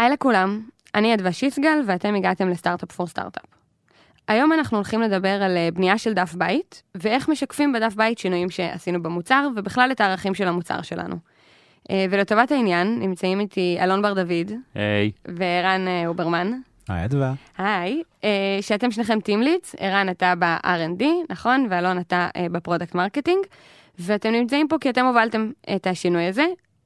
[0.00, 0.60] היי לכולם,
[0.94, 3.44] אני אדווה שיסגל ואתם הגעתם ל Startup for Startup.
[4.28, 8.50] היום אנחנו הולכים לדבר על אה, בנייה של דף בית, ואיך משקפים בדף בית שינויים
[8.50, 11.16] שעשינו במוצר, ובכלל את הערכים של המוצר שלנו.
[11.90, 15.10] אה, ולטובת העניין, נמצאים איתי אלון בר דוד, היי.
[15.24, 16.52] וערן אה, אוברמן.
[16.88, 17.32] היי אדווה.
[17.58, 18.02] היי,
[18.60, 21.66] שאתם שניכם team leads, ערן אתה ב-R&D, נכון?
[21.70, 23.44] ואלון אתה ב product marketing,
[23.98, 26.44] ואתם נמצאים פה כי אתם הובלתם את השינוי הזה,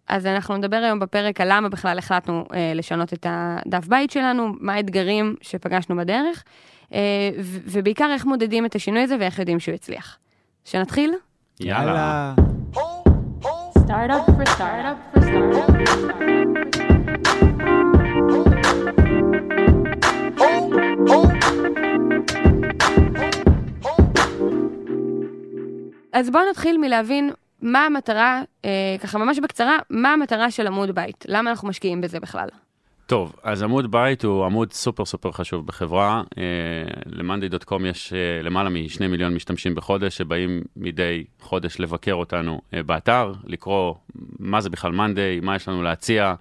[0.08, 4.52] אז אנחנו נדבר היום בפרק על למה בכלל החלטנו אה, לשנות את הדף בית שלנו,
[4.60, 6.44] מה האתגרים שפגשנו בדרך,
[6.92, 7.00] אה,
[7.44, 10.18] ובעיקר איך מודדים את השינוי הזה ואיך יודעים שהוא יצליח.
[10.64, 11.14] שנתחיל?
[11.60, 12.34] יאללה.
[13.86, 15.24] Startup for startup for
[26.12, 27.30] אז בואו נתחיל מלהבין
[27.64, 31.24] מה המטרה, אה, ככה ממש בקצרה, מה המטרה של עמוד בית?
[31.28, 32.48] למה אנחנו משקיעים בזה בכלל?
[33.06, 36.22] טוב, אז עמוד בית הוא עמוד סופר סופר חשוב בחברה.
[36.38, 36.42] אה,
[37.06, 43.94] למאנדי.קום יש אה, למעלה משני מיליון משתמשים בחודש שבאים מדי חודש לבקר אותנו באתר, לקרוא
[44.38, 46.34] מה זה בכלל מאנדי, מה יש לנו להציע,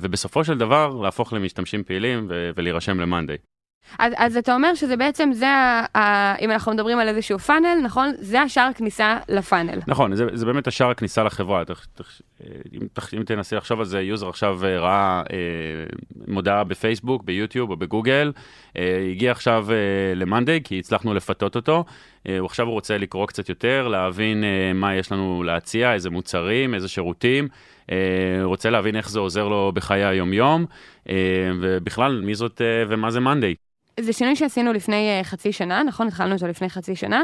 [0.00, 3.36] ובסופו של דבר להפוך למשתמשים פעילים ולהירשם למאנדי.
[3.98, 7.78] אז, אז אתה אומר שזה בעצם, זה, ה, ה, אם אנחנו מדברים על איזשהו funnel,
[7.84, 8.12] נכון?
[8.18, 9.80] זה השער כניסה ל funnel.
[9.86, 11.64] נכון, זה, זה באמת השער הכניסה לחברה.
[11.64, 12.20] תח, תח,
[12.72, 15.36] אם, תח, אם תנסי לחשוב על זה, user עכשיו אה, ראה אה,
[16.28, 18.32] מודעה בפייסבוק, ביוטיוב או בגוגל,
[18.76, 19.76] אה, הגיע עכשיו אה,
[20.14, 21.84] למאנדיי, כי הצלחנו לפתות אותו.
[22.28, 26.74] אה, עכשיו הוא רוצה לקרוא קצת יותר, להבין אה, מה יש לנו להציע, איזה מוצרים,
[26.74, 27.48] איזה שירותים.
[27.92, 27.96] אה,
[28.42, 30.66] רוצה להבין איך זה עוזר לו בחיי היומיום,
[31.08, 31.14] אה,
[31.60, 33.54] ובכלל, מי זאת ומה זה מאנדיי.
[34.00, 36.06] זה שינוי שעשינו לפני uh, חצי שנה, נכון?
[36.06, 37.22] התחלנו אותו לפני חצי שנה.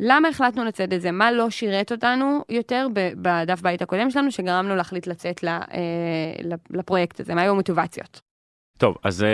[0.00, 1.10] למה החלטנו לצאת את זה?
[1.10, 5.76] מה לא שירת אותנו יותר בדף בית הקודם שלנו, שגרם לנו להחליט לצאת uh,
[6.70, 7.34] לפרויקט הזה?
[7.34, 8.20] מה היו המוטיבציות?
[8.78, 9.24] טוב, אז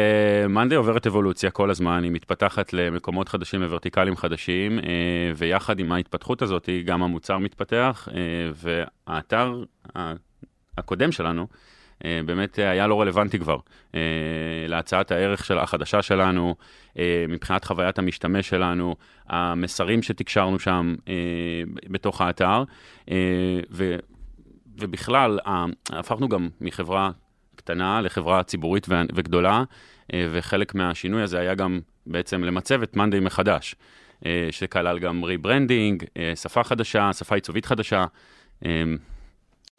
[0.49, 4.83] מאנדי uh, עוברת אבולוציה כל הזמן, היא מתפתחת למקומות חדשים וורטיקלים חדשים, uh,
[5.37, 8.13] ויחד עם ההתפתחות הזאת, גם המוצר מתפתח, uh,
[8.55, 9.65] והאתר
[10.79, 11.47] הקודם שלנו, אה,
[12.05, 13.57] באמת אה, היה לא רלוונטי כבר
[13.95, 14.01] אה,
[14.69, 16.55] להצעת הערך של החדשה שלנו,
[17.29, 18.97] מבחינת חוויית המשתמש שלנו,
[19.29, 20.95] המסרים שתקשרנו שם
[21.89, 22.65] בתוך האתר,
[23.71, 23.97] ו,
[24.81, 25.39] ובכלל,
[25.91, 27.11] הפכנו גם מחברה
[27.57, 29.65] קטנה לחברה ציבורית וגדולה,
[30.15, 33.75] וחלק מהשינוי הזה היה גם בעצם למצב את מאנדיי מחדש,
[34.51, 36.05] שכלל גם rebranding,
[36.35, 38.05] שפה חדשה, שפה עיצובית חדשה.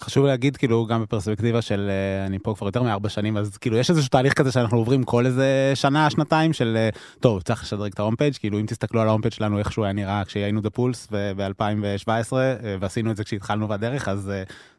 [0.04, 3.78] חשוב להגיד כאילו גם בפרספקטיבה של אה, אני פה כבר יותר מארבע שנים אז כאילו
[3.78, 6.90] יש איזשהו תהליך כזה שאנחנו עוברים כל איזה שנה שנתיים של אה,
[7.20, 9.60] טוב צריך לשדרג את ה home page כאילו אם תסתכלו על ה home page שלנו
[9.60, 14.32] איך שהוא היה נראה כשהיינו daPulse ב-2017 אה, ועשינו את זה כשהתחלנו בדרך אז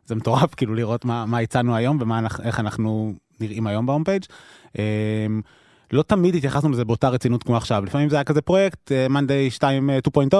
[0.06, 4.04] זה מטורף כאילו לראות מה, מה הצענו היום ומה איך אנחנו נראים היום ב home
[4.04, 4.24] page.
[5.92, 9.91] לא תמיד התייחסנו לזה באותה רצינות כמו עכשיו, לפעמים זה היה כזה פרויקט, מאנדיי 2
[9.91, 10.36] 2.0,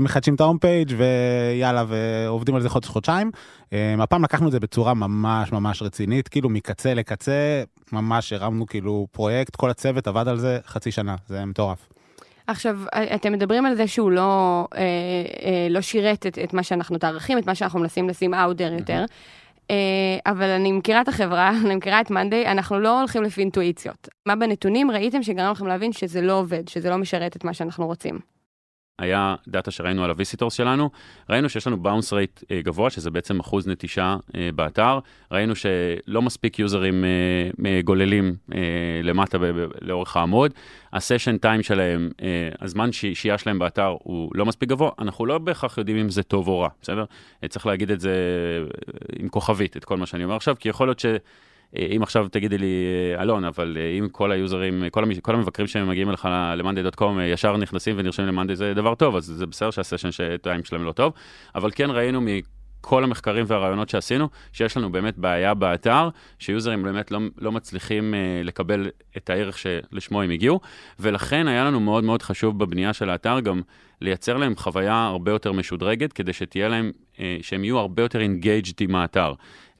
[0.00, 3.30] מחדשים את ההום פייג' ויאללה, ועובדים על זה חודש חודשיים.
[3.72, 7.62] אה, הפעם לקחנו את זה בצורה ממש ממש רצינית, כאילו מקצה לקצה,
[7.92, 11.88] ממש הרמנו כאילו פרויקט, כל הצוות עבד על זה חצי שנה, זה מטורף.
[12.46, 12.78] עכשיו,
[13.14, 14.80] אתם מדברים על זה שהוא לא, אה,
[15.42, 18.72] אה, לא שירת את, את מה שאנחנו, את הערכים, את מה שאנחנו מנסים לשים אאודר
[18.72, 19.04] יותר.
[19.04, 19.45] Mm-hmm.
[19.70, 19.76] אה,
[20.32, 24.08] אבל אני מכירה את החברה, אני מכירה את מאנדיי, אנחנו לא הולכים לפי אינטואיציות.
[24.26, 27.86] מה בנתונים ראיתם שגרם לכם להבין שזה לא עובד, שזה לא משרת את מה שאנחנו
[27.86, 28.35] רוצים?
[28.98, 30.90] היה דאטה שראינו על ה visitors שלנו,
[31.30, 34.98] ראינו שיש לנו bounce rate אה, גבוה, שזה בעצם אחוז נטישה אה, באתר,
[35.30, 38.36] ראינו שלא מספיק יוזרים אה, גוללים
[39.02, 39.38] למטה
[39.80, 40.52] לאורך העמוד,
[40.92, 42.10] ה session time שלהם,
[42.60, 46.48] הזמן שהייה שלהם באתר הוא לא מספיק גבוה, אנחנו לא בהכרח יודעים אם זה טוב
[46.48, 47.04] או רע, בסדר?
[47.48, 48.14] צריך להגיד את זה
[49.18, 51.06] עם כוכבית, את כל מה שאני אומר עכשיו, כי יכול להיות ש...
[51.74, 52.84] אם עכשיו תגידי לי,
[53.20, 55.20] אלון, אבל אה, אם כל היוזרים, כל, המ...
[55.20, 56.24] כל המבקרים שמגיעים אליך
[56.56, 60.08] ל-monday.com אה, ישר נכנסים ונרשמים ל-monday זה דבר טוב, אז זה בסדר שה session
[60.42, 61.12] time שלהם לא טוב,
[61.54, 67.18] אבל כן ראינו מכל המחקרים והראיונות שעשינו, שיש לנו באמת בעיה באתר, שיוזרים באמת לא,
[67.38, 70.60] לא מצליחים אה, לקבל את הערך שלשמו הם הגיעו,
[71.00, 73.60] ולכן היה לנו מאוד מאוד חשוב בבנייה של האתר גם
[74.00, 78.80] לייצר להם חוויה הרבה יותר משודרגת, כדי שתהיה להם, אה, שהם יהיו הרבה יותר engaged
[78.80, 79.32] עם האתר.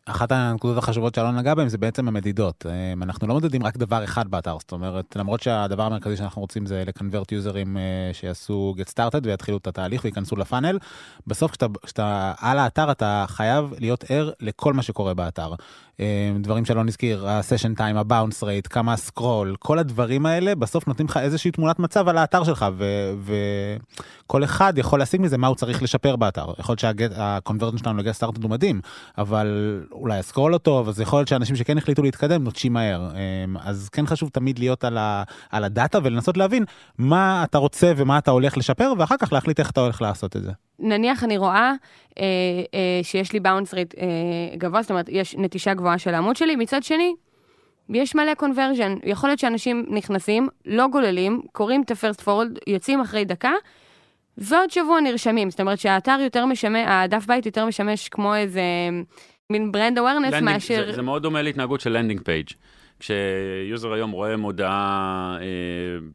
[0.08, 2.66] אחת הנקודות החשובות שאלון נגע בהן זה בעצם המדידות.
[2.66, 6.66] אמ, אנחנו לא מודדים רק דבר אחד באתר, זאת אומרת, למרות שהדבר המרכזי שאנחנו רוצים
[6.66, 7.82] זה ל convert יוזרים אה,
[8.12, 10.78] שיעשו get started ויתחילו את התהליך וייכנסו לפאנל,
[11.26, 15.54] בסוף כשאתה על האתר אתה חייב להיות ער לכל מה שקורה באתר.
[16.40, 21.16] דברים שלא נזכיר, הסשן טיים, הבאונס רייט, כמה הסקרול, כל הדברים האלה בסוף נותנים לך
[21.16, 22.66] איזושהי תמונת מצב על האתר שלך,
[23.24, 26.46] וכל אחד יכול להשיג מזה מה הוא צריך לשפר באתר.
[26.58, 28.80] יכול להיות שהקונברטן שלנו לגייס סטארט הוא מדהים,
[29.18, 33.10] אבל אולי הסקרול לא טוב, אז יכול להיות שאנשים שכן החליטו להתקדם נוטשים מהר.
[33.60, 36.64] אז כן חשוב תמיד להיות על, ה, על הדאטה ולנסות להבין
[36.98, 40.42] מה אתה רוצה ומה אתה הולך לשפר, ואחר כך להחליט איך אתה הולך לעשות את
[40.42, 40.52] זה.
[40.78, 41.72] נניח אני רואה
[42.18, 42.24] אה,
[42.74, 46.56] אה, שיש לי באונס רייט אה, גבוה, זאת אומרת, יש נטישה גבוהה של העמוד שלי,
[46.56, 47.14] מצד שני,
[47.88, 48.96] יש מלא קונברג'ן.
[49.04, 53.52] יכול להיות שאנשים נכנסים, לא גוללים, קוראים את ה-first forward, יוצאים אחרי דקה,
[54.38, 55.50] ועוד שבוע נרשמים.
[55.50, 58.62] זאת אומרת שהאתר יותר משמש, הדף בית יותר משמש כמו איזה
[59.50, 60.86] מין brand awareness מאשר...
[60.86, 62.46] זה, זה מאוד דומה להתנהגות של landing page.
[62.98, 65.46] כש user היום רואה מודעה אה,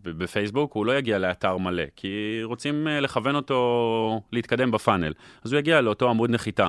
[0.04, 5.14] בפייסבוק, הוא לא יגיע לאתר מלא, כי רוצים אה, לכוון אותו להתקדם ב funnel.
[5.44, 6.68] אז הוא יגיע לאותו עמוד נחיתה.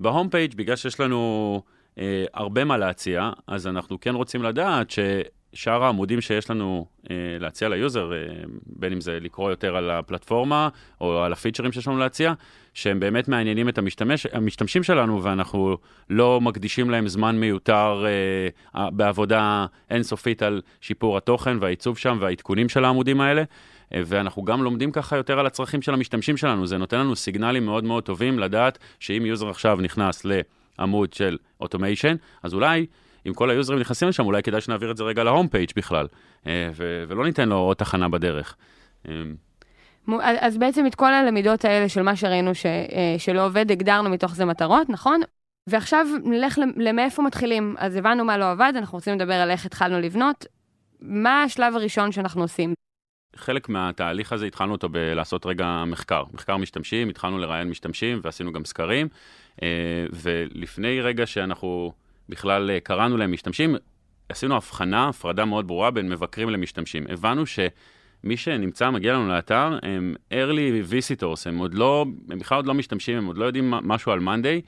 [0.00, 1.62] ב home page, בגלל שיש לנו
[1.98, 7.68] אה, הרבה מה להציע, אז אנחנו כן רוצים לדעת ששאר העמודים שיש לנו אה, להציע
[7.68, 8.18] ל user, אה,
[8.66, 10.68] בין אם זה לקרוא יותר על הפלטפורמה
[11.00, 12.32] או על הפיצ'רים שיש לנו להציע,
[12.74, 15.76] שהם באמת מעניינים את המשתמש, המשתמשים שלנו ואנחנו
[16.10, 18.04] לא מקדישים להם זמן מיותר
[18.74, 23.42] אה, בעבודה אינסופית על שיפור התוכן והעיצוב שם והעדכונים של העמודים האלה.
[23.94, 27.64] אה, ואנחנו גם לומדים ככה יותר על הצרכים של המשתמשים שלנו, זה נותן לנו סיגנלים
[27.64, 30.26] מאוד מאוד טובים לדעת שאם user עכשיו נכנס
[30.78, 32.86] לעמוד של automation, אז אולי
[33.26, 36.06] אם כל היוזרים נכנסים לשם, אולי כדאי שנעביר את זה רגע ל home page בכלל,
[36.46, 36.70] אה,
[37.08, 38.56] ולא ניתן לו עוד תחנה בדרך.
[40.18, 44.34] אז בעצם את כל הלמידות האלה של מה שראינו ש, אה, שלא עובד, הגדרנו מתוך
[44.34, 45.20] זה מטרות, נכון?
[45.66, 47.74] ועכשיו נלך למאיפה מתחילים.
[47.78, 50.46] אז הבנו מה לא עבד, אנחנו רוצים לדבר על איך התחלנו לבנות.
[51.00, 52.74] מה השלב הראשון שאנחנו עושים?
[53.36, 58.64] חלק מהתהליך הזה התחלנו אותו בלעשות רגע מחקר, מחקר משתמשים, התחלנו לראיין משתמשים ועשינו גם
[58.64, 59.08] סקרים,
[59.62, 59.68] אה,
[60.12, 61.92] ולפני רגע שאנחנו
[62.28, 63.76] בכלל אה, קראנו להם משתמשים,
[64.28, 67.06] עשינו הבחנה, הפרדה מאוד ברורה בין מבקרים למשתמשים.
[67.08, 67.58] הבנו ש...
[68.24, 72.74] מי שנמצא, מגיע לנו לאתר, הם early visitors, הם עוד לא, הם בכלל עוד לא
[72.74, 74.60] משתמשים, הם עוד לא יודעים משהו על מאנדיי,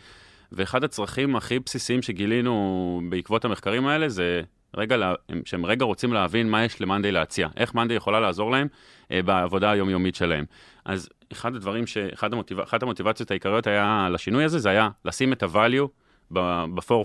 [0.52, 4.42] ואחד הצרכים הכי בסיסיים שגילינו בעקבות המחקרים האלה זה
[4.76, 5.12] רגע,
[5.44, 8.68] שהם רגע רוצים להבין מה יש למאנדיי להציע, איך מאנדיי יכולה לעזור להם
[9.10, 10.44] אה, בעבודה היומיומית שלהם.
[10.84, 11.96] אז אחד הדברים, ש...
[11.96, 12.60] אחד המוטיב...
[12.60, 15.88] אחת המוטיבציות העיקריות היה לשינוי הזה, זה היה לשים את ה-value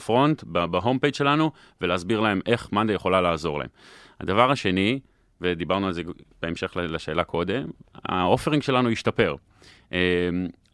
[0.06, 1.52] front, ב home page שלנו,
[1.82, 3.70] ולהסביר להם איך מאנדיי יכולה לעזור להם.
[4.22, 5.00] הדבר השני,
[5.42, 6.02] ודיברנו על זה
[6.42, 7.68] בהמשך לשאלה קודם,
[8.06, 9.36] ה offering שלנו השתפר,
[9.94, 10.00] אה,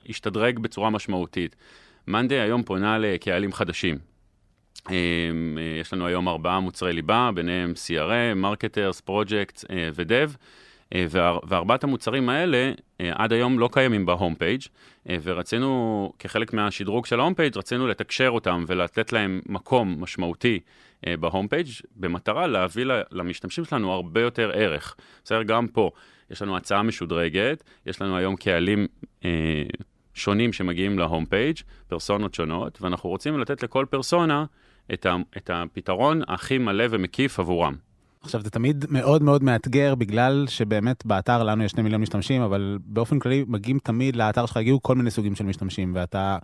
[0.09, 1.55] השתדרג בצורה משמעותית.
[2.07, 3.97] מאנדיי היום פונה לקהלים חדשים.
[4.91, 4.95] אה,
[5.81, 9.65] יש לנו היום ארבעה מוצרי ליבה, ביניהם CRM, marketers, פרויקט
[9.95, 10.31] ו dev.
[11.47, 14.61] וארבעת המוצרים האלה עד היום לא קיימים ב home page
[15.23, 20.59] ורצינו, כחלק מהשדרוג של ה home page, רצינו לתקשר אותם ולתת להם מקום משמעותי אה,
[21.19, 24.95] ב home page במטרה להביא למשתמשים שלנו הרבה יותר ערך.
[25.23, 25.91] בסדר, גם פה
[26.31, 28.87] יש לנו הצעה משודרגת, יש לנו היום קהלים
[29.25, 29.63] אה,
[30.13, 31.57] שונים שמגיעים ל home page,
[31.87, 34.45] פרסונות שונות, ואנחנו רוצים לתת לכל פרסונה
[34.93, 37.75] את, ה, את הפתרון הכי מלא ומקיף עבורם.
[38.23, 42.77] עכשיו זה תמיד מאוד מאוד מאתגר בגלל שבאמת באתר לנו יש שני מיליון משתמשים אבל
[42.85, 46.37] באופן כללי מגיעים תמיד לאתר שלך הגיעו כל מיני סוגים של משתמשים ואתה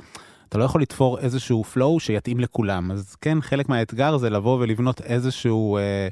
[0.49, 2.91] אתה לא יכול לתפור איזשהו flow שיתאים לכולם.
[2.91, 6.07] אז כן, חלק מהאתגר זה לבוא ולבנות איזשהו אה,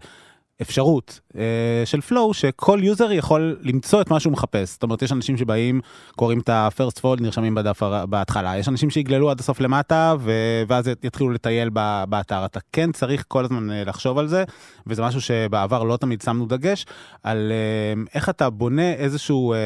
[0.61, 1.41] אפשרות אה,
[1.85, 4.71] של flow שכל יוזר יכול למצוא את מה שהוא מחפש.
[4.71, 5.81] זאת אומרת, יש אנשים שבאים,
[6.15, 8.57] קוראים את ה-first fold, נרשמים בדף בהתחלה.
[8.57, 11.69] יש אנשים שיגללו עד הסוף למטה, ו- ואז יתחילו לטייל
[12.09, 12.45] באתר.
[12.45, 14.43] אתה כן צריך כל הזמן אה, לחשוב על זה,
[14.87, 16.85] וזה משהו שבעבר לא תמיד שמנו דגש,
[17.23, 19.57] על אה, איך אתה בונה איזשהו אה,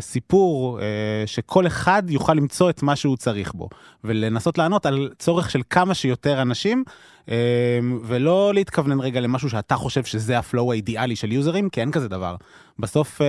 [0.00, 0.86] סיפור אה,
[1.26, 3.68] שכל אחד יוכל למצוא את מה שהוא צריך בו,
[4.04, 6.84] ולנסות לענות על צורך של כמה שיותר אנשים.
[7.28, 12.08] אמ, ולא להתכוונן רגע למשהו שאתה חושב שזה הפלואו האידיאלי של יוזרים, כי אין כזה
[12.08, 12.36] דבר.
[12.78, 13.26] בסוף אה,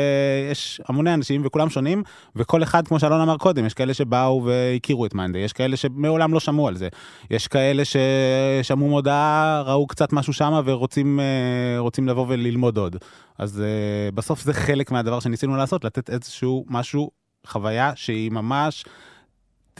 [0.51, 2.03] יש המוני אנשים וכולם שונים,
[2.36, 6.34] וכל אחד, כמו שאלון אמר קודם, יש כאלה שבאו והכירו את מאנדי, יש כאלה שמעולם
[6.34, 6.88] לא שמעו על זה,
[7.32, 12.96] יש כאלה ששמעו מודעה, ראו קצת משהו שם ורוצים אה, לבוא וללמוד עוד.
[13.38, 17.12] אז אה, בסוף זה חלק מהדבר שניסינו לעשות, לתת איזשהו משהו,
[17.48, 18.86] חוויה שהיא ממש...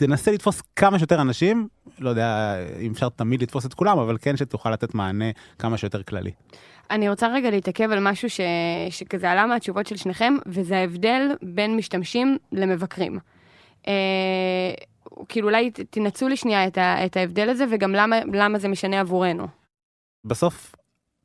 [0.06, 4.36] תנסה לתפוס כמה שיותר אנשים, לא יודע אם אפשר תמיד לתפוס את כולם, אבל כן
[4.36, 5.24] שתוכל לתת מענה
[5.58, 6.30] כמה שיותר כללי.
[6.90, 8.40] אני רוצה רגע להתעכב על משהו ש...
[8.90, 13.18] שכזה עלה מהתשובות של שניכם, וזה ההבדל בין משתמשים למבקרים.
[13.88, 13.92] אה,
[15.28, 17.06] כאילו אולי תנצלו לי שנייה את, ה...
[17.06, 19.46] את ההבדל הזה, וגם למה, למה זה משנה עבורנו.
[20.24, 20.74] בסוף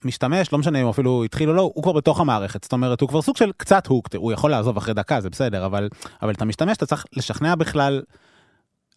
[0.05, 2.63] משתמש, לא משנה אם הוא אפילו התחיל או לא, הוא כבר בתוך המערכת.
[2.63, 5.65] זאת אומרת, הוא כבר סוג של קצת הוקט, הוא יכול לעזוב אחרי דקה, זה בסדר,
[5.65, 5.89] אבל,
[6.21, 8.01] אבל אתה משתמש, אתה צריך לשכנע בכלל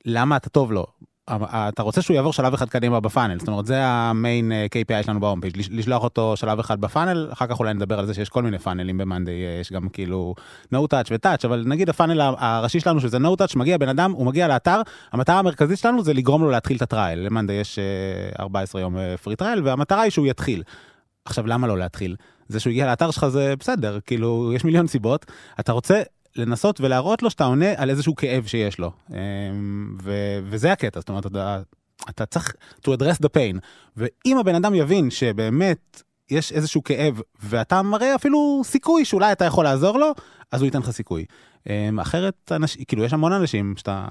[0.05, 0.87] למה אתה טוב לו.
[1.53, 5.21] אתה רוצה שהוא יעבור שלב אחד קדימה בפאנל, זאת אומרת זה המיין אה, KPI שלנו
[5.21, 8.43] בהום פייג', לשלוח אותו שלב אחד בפאנל, אחר כך אולי נדבר על זה שיש כל
[8.43, 10.35] מיני פאנלים במאנדי, יש גם כאילו
[10.75, 14.27] no touch ו-touch, אבל נגיד הפאנל הראשי שלנו שזה no touch, מגיע בן אדם, הוא
[14.27, 14.81] מגיע לאתר,
[15.13, 17.79] המטרה המרכזית שלנו זה לגרום לו להתחיל את ה trial, למאנדי יש
[18.41, 20.63] 14 יום free trial, והמטרה היא שהוא יתחיל.
[21.25, 22.17] עכשיו למה לא להתחיל?
[22.49, 25.27] זה שהוא הגיע לאתר שלך זה בסדר, כאילו יש מיליון סיבות,
[25.61, 26.03] אתה רוצה
[26.37, 28.93] לנסות ולהראות לו שאתה עונה על איזשהו כאב שיש לו.
[29.11, 31.61] אמ, ו- וזה הקטע, זאת אומרת, אתה,
[32.11, 33.59] אתה צריך to address the pain.
[33.97, 39.65] ואם הבן אדם יבין שבאמת יש איזשהו כאב, ואתה מראה אפילו סיכוי שאולי אתה יכול
[39.65, 40.13] לעזור לו,
[40.53, 41.25] אז הוא ייתן לך סיכוי.
[41.69, 44.09] אמ, אחרת, אנש, כאילו, יש המון אנשים שאתה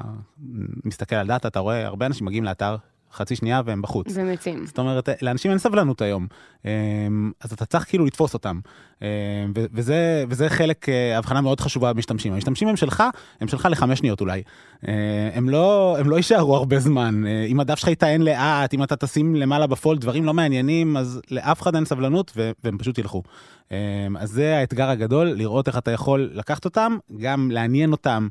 [0.86, 2.76] מסתכל על דאטה, אתה רואה הרבה אנשים מגיעים לאתר,
[3.14, 4.08] חצי שנייה והם בחוץ.
[4.14, 4.66] ומתים.
[4.66, 6.28] זאת אומרת, לאנשים אין סבלנות היום,
[6.66, 8.60] אמ, אז אתה צריך כאילו לתפוס אותם.
[9.02, 9.08] אמ,
[9.56, 12.34] וזה, וזה חלק, אה, הבחנה מאוד חשובה במשתמשים.
[12.34, 13.04] המשתמשים הם שלך,
[13.42, 14.44] הם שלך לחמש שניות אולי.
[14.88, 14.94] אמ,
[15.34, 17.28] הם לא, הם לא יישארו הרבה זמן.
[17.28, 21.22] אה, אם הדף שלך יטען לאט, אם אתה תשים למעלה בפולט דברים לא מעניינים, אז
[21.32, 23.24] לאף אחד אין סבלנות והם פשוט ילכו.
[24.20, 28.28] אז זה האתגר הגדול, לראות איך אתה יכול לקחת אותם, גם לעניין אותם.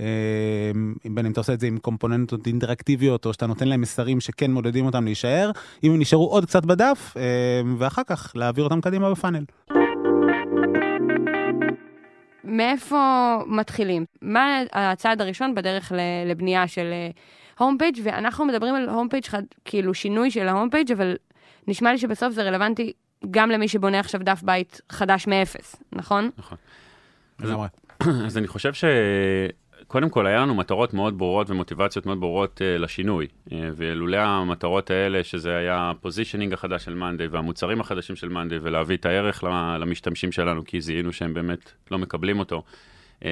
[0.00, 4.20] אמ, בין אם אתה עושה את זה עם קומפוננטות אינטראקטיביות, או שאתה נותן להם מסרים
[4.20, 5.50] שכן מודדים אותם להישאר,
[5.84, 9.44] אם הם נשארו עוד קצת בדף, אמ, ואחר כך להעביר אותם קדימה ב funnel.
[12.44, 14.04] מאיפה מתחילים?
[14.22, 15.92] מה הצעד הראשון בדרך
[16.26, 16.92] לבנייה של
[17.58, 19.24] home page ואנחנו מדברים על home page
[19.64, 21.16] כאילו שינוי של ה home page אבל
[21.68, 22.92] נשמע לי שבסוף זה רלוונטי
[23.30, 26.30] גם למי שבונה עכשיו דף בית חדש מאפס, נכון?
[26.38, 26.58] נכון.
[28.26, 28.84] אז אני חושב ש...
[29.88, 33.26] קודם כל, היה לנו מטרות מאוד ברורות ומוטיבציות מאוד ברורות uh, לשינוי.
[33.26, 38.58] Uh, ולולא המטרות האלה, שזה היה ה positioning החדש של מאנדיי והמוצרים החדשים של מאנדיי,
[38.62, 39.44] ולהביא את הערך
[39.80, 42.62] למשתמשים שלנו, כי זיהינו שהם באמת לא מקבלים אותו.
[43.20, 43.24] Uh,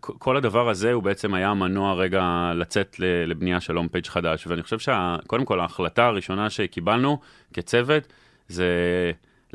[0.00, 4.46] כל הדבר הזה הוא בעצם היה מנוע רגע לצאת לבנייה של הום פייג' חדש.
[4.46, 7.18] ואני חושב שקודם כל, ההחלטה הראשונה שקיבלנו
[7.54, 8.12] כצוות
[8.48, 8.66] זה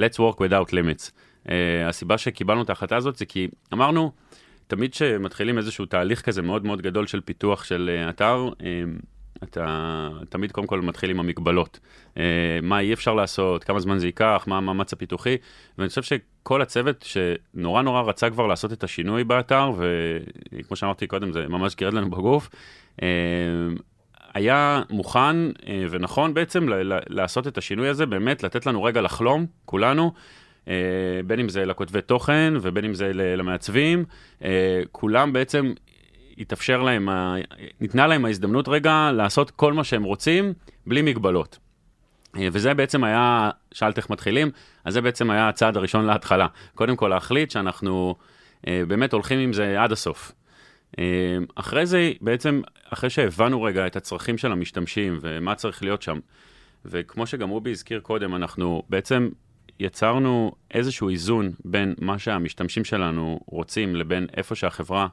[0.01, 1.11] let's work without limits.
[1.45, 1.49] Uh,
[1.87, 4.11] הסיבה שקיבלנו את ההחלטה הזאת זה כי אמרנו,
[4.67, 8.63] תמיד כשמתחילים איזשהו תהליך כזה מאוד מאוד גדול של פיתוח של uh, אתר, uh,
[9.43, 11.79] אתה תמיד קודם כל מתחיל עם המגבלות.
[12.15, 12.19] Uh,
[12.61, 15.37] מה אי אפשר לעשות, כמה זמן זה ייקח, מה המאמץ הפיתוחי,
[15.77, 21.31] ואני חושב שכל הצוות שנורא נורא רצה כבר לעשות את השינוי באתר, וכמו שאמרתי קודם,
[21.31, 22.49] זה ממש גירד לנו בגוף,
[22.95, 23.03] uh,
[24.33, 26.67] היה מוכן uh, ונכון בעצם
[27.09, 30.11] לעשות את השינוי הזה, באמת לתת לנו רגע לחלום, כולנו.
[30.67, 30.73] אה,
[31.27, 34.05] בין אם זה לכותבי תוכן ובין אם זה למעצבים,
[34.43, 35.73] אה, כולם בעצם
[36.37, 37.09] התאפשר להם,
[37.81, 40.53] ניתנה להם ההזדמנות רגע לעשות כל מה שהם רוצים
[40.85, 41.57] בלי מגבלות.
[42.37, 44.51] אה, וזה בעצם היה, שאלת איך מתחילים,
[44.85, 46.47] אז זה בעצם היה הצעד הראשון להתחלה.
[46.75, 48.15] קודם כל להחליט שאנחנו
[48.63, 50.31] באמת הולכים עם זה עד הסוף.
[51.55, 56.19] אחרי זה, בעצם, אחרי שהבנו רגע את הצרכים של המשתמשים ומה צריך להיות שם,
[56.85, 59.29] וכמו שגם רובי הזכיר קודם, אנחנו בעצם
[59.79, 65.07] יצרנו איזשהו איזון בין מה שהמשתמשים שלנו רוצים לבין איפה שהחברה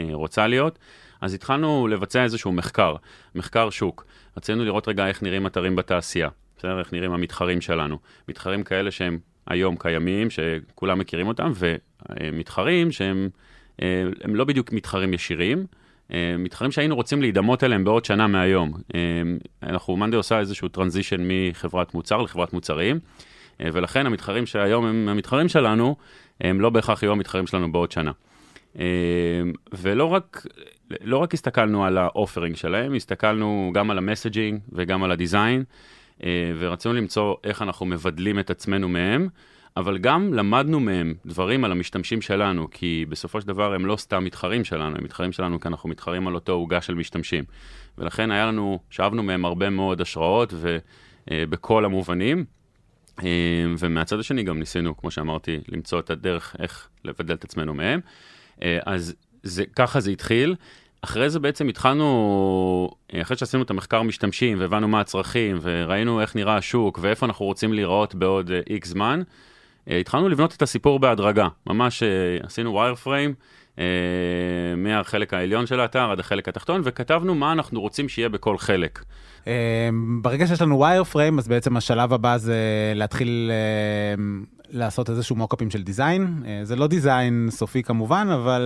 [0.00, 0.78] אה, רוצה להיות,
[1.20, 2.96] אז התחלנו לבצע איזשהו מחקר,
[3.34, 4.06] מחקר שוק.
[4.36, 6.28] רצינו לראות רגע איך נראים אתרים בתעשייה,
[6.58, 6.78] בסדר?
[6.78, 7.98] איך נראים המתחרים שלנו.
[8.28, 13.28] מתחרים כאלה שהם היום קיימים, שכולם מכירים אותם, ומתחרים שהם
[13.82, 15.66] אה, הם לא בדיוק מתחרים ישירים,
[16.12, 18.72] אה, מתחרים שהיינו רוצים להידמות אליהם בעוד שנה מהיום.
[19.62, 22.98] אנחנו, מאנדי עושה איזשהו transition מחברת מוצר לחברת מוצרים.
[23.60, 25.96] אה, ולכן המתחרים שהיום הם המתחרים שלנו,
[26.40, 28.12] הם לא בהכרח יהיו המתחרים שלנו בעוד שנה.
[28.78, 28.84] אה,
[29.72, 30.46] ולא רק,
[31.00, 35.18] לא רק הסתכלנו על ה offering שלהם, הסתכלנו גם על ה messaging וגם על ה
[35.18, 35.64] design,
[36.22, 39.28] אה, ורצינו למצוא איך אנחנו מבדלים את עצמנו מהם,
[39.76, 44.24] אבל גם למדנו מהם דברים על המשתמשים שלנו, כי בסופו של דבר הם לא סתם
[44.24, 47.44] מתחרים שלנו, הם מתחרים שלנו כי אנחנו מתחרים על אותו עוגה של משתמשים.
[47.98, 50.54] ולכן היה לנו, שאבנו מהם הרבה מאוד השראות
[51.30, 52.44] ובכל המובנים.
[53.20, 53.26] אה,
[53.78, 58.00] ומהצד השני גם ניסינו, כמו שאמרתי, למצוא את הדרך איך לבדל את עצמנו מהם.
[58.62, 60.54] אה, אז זה, ככה זה התחיל.
[61.02, 66.36] אחרי זה בעצם התחלנו, אה, אחרי שעשינו את המחקר משתמשים והבנו מה הצרכים וראינו איך
[66.36, 69.22] נראה השוק ואיפה אנחנו רוצים להיראות בעוד איקס זמן,
[69.86, 71.48] התחלנו לבנות את הסיפור בהדרגה.
[71.66, 72.02] ממש
[72.42, 73.34] עשינו wireframe.
[74.76, 79.04] מהחלק העליון של האתר עד החלק התחתון, וכתבנו מה אנחנו רוצים שיהיה בכל חלק.
[79.46, 82.56] אמ, ברגע שיש לנו wireframe, אז בעצם השלב הבא זה
[82.94, 83.50] להתחיל
[84.18, 86.42] אמ, לעשות איזשהו mockup ים של design.
[86.46, 88.62] אה, זה לא design סופי כמובן, אבל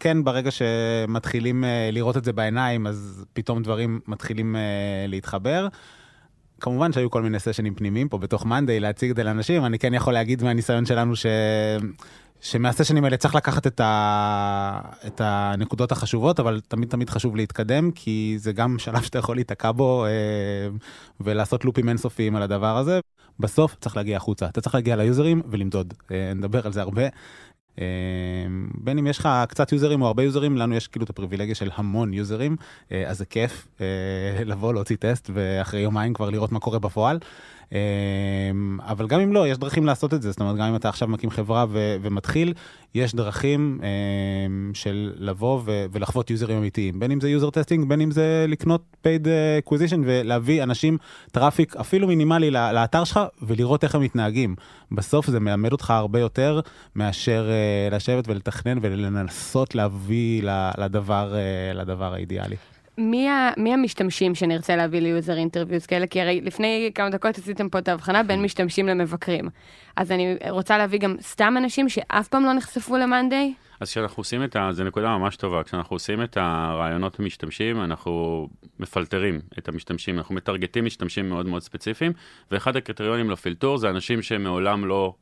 [0.00, 4.60] כן, ברגע שמתחילים אה, לראות את זה בעיניים, אז פתאום דברים מתחילים אה,
[5.08, 5.68] להתחבר.
[6.60, 9.94] כמובן שהיו כל מיני סשנים פנימיים פה בתוך מאנדיי להציג את זה לאנשים, אני כן
[9.94, 11.26] יכול להגיד מהניסיון שלנו ש...
[12.42, 14.80] שמהסשנים האלה צריך לקחת את, ה...
[15.06, 19.72] את הנקודות החשובות, אבל תמיד תמיד חשוב להתקדם, כי זה גם שלב שאתה יכול להיתקע
[19.72, 20.10] בו אה,
[21.20, 23.00] ולעשות לופים אינסופיים על הדבר הזה.
[23.38, 27.02] בסוף צריך להגיע החוצה, אתה צריך להגיע ליוזרים ולמדוד, אה, נדבר על זה הרבה.
[27.78, 27.84] אה,
[28.74, 31.70] בין אם יש לך קצת יוזרים או הרבה יוזרים, לנו יש כאילו את הפריבילגיה של
[31.74, 32.56] המון יוזרים,
[32.92, 33.86] אה, אז זה כיף אה,
[34.44, 37.18] לבוא להוציא טסט ואחרי יומיים כבר לראות מה קורה בפועל.
[37.72, 40.88] אמ, אבל גם אם לא, יש דרכים לעשות את זה, זאת אומרת, גם אם אתה
[40.88, 42.54] עכשיו מקים חברה ו- ומתחיל,
[42.94, 48.00] יש דרכים אמ, של לבוא ו- ולחוות יוזרים אמיתיים, בין אם זה user testing, בין
[48.00, 49.26] אם זה לקנות paid
[49.66, 50.98] acquisition ולהביא אנשים,
[51.32, 54.54] traffic אפילו מינימלי לאתר שלך ולראות איך הם מתנהגים.
[54.92, 56.60] בסוף זה מלמד אותך הרבה יותר
[56.96, 57.52] מאשר uh,
[57.90, 60.42] לשבת ולתכנן ולנסות להביא
[60.78, 62.56] לדבר, uh, לדבר האידיאלי.
[62.98, 66.06] מי, ה, מי המשתמשים שנרצה להביא ל user interviews כאלה?
[66.06, 69.48] כי הרי לפני כמה דקות עשיתם פה את ההבחנה בין משתמשים למבקרים.
[69.96, 73.54] אז אני רוצה להביא גם סתם אנשים שאף פעם לא נחשפו למאנדיי?
[73.80, 74.68] אז כשאנחנו עושים את ה...
[74.72, 75.62] זו נקודה ממש טובה.
[75.62, 78.48] כשאנחנו עושים את הראיונות המשתמשים, אנחנו
[78.80, 82.12] מפלטרים את המשתמשים, אנחנו מטרגטים משתמשים מאוד מאוד ספציפיים,
[82.50, 85.21] ואחד הקריטריונים לפילטור זה אנשים שמעולם לא אה,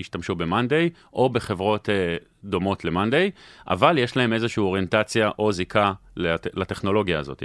[0.00, 3.30] השתמשו ב-Monday, או בחברות אה, דומות ל-Monday,
[3.68, 7.42] אבל יש להם איזושהי אוריינטציה או זיקה לט- לטכנולוגיה הזאת.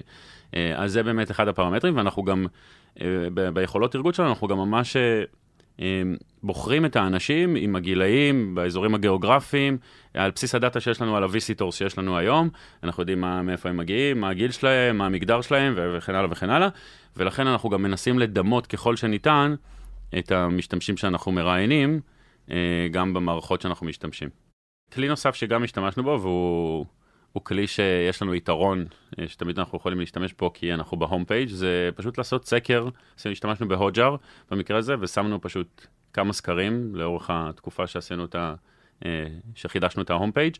[0.55, 2.45] אה, אז זה באמת אחד הפרמטרים, ואנחנו גם,
[3.01, 3.07] אה,
[3.53, 4.95] ביכולות ארגון שלנו, אנחנו גם ממש...
[4.95, 5.23] אה,
[5.81, 6.01] אה,
[6.43, 9.77] בוחרים את האנשים עם הגילאים, באזורים הגיאוגרפיים,
[10.13, 12.49] על בסיס הדאטה שיש לנו על ה-Visitors שיש לנו היום,
[12.83, 16.49] אנחנו יודעים מה, מאיפה הם מגיעים, מה הגיל שלהם, מה המגדר שלהם וכן הלאה וכן
[16.49, 16.69] הלאה,
[17.17, 19.55] ולכן אנחנו גם מנסים לדמות ככל שניתן
[20.19, 21.99] את המשתמשים שאנחנו מראיינים,
[22.51, 24.29] אה, גם במערכות שאנחנו משתמשים.
[24.93, 28.85] כלי נוסף שגם השתמשנו בו, והוא כלי שיש לנו יתרון,
[29.19, 32.89] אה, שתמיד אנחנו יכולים להשתמש בו כי אנחנו ב home page, זה פשוט לעשות סקר,
[33.25, 34.15] השתמשנו בהוג'אר
[34.51, 38.55] במקרה הזה, ושמנו פשוט כמה סקרים לאורך התקופה שעשינו את ה...
[39.05, 40.55] אה, שחידשנו את ה home page,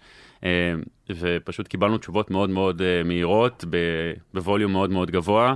[1.09, 3.65] ופשוט קיבלנו תשובות מאוד מאוד מהירות,
[4.33, 5.55] ב volume מאוד מאוד גבוה.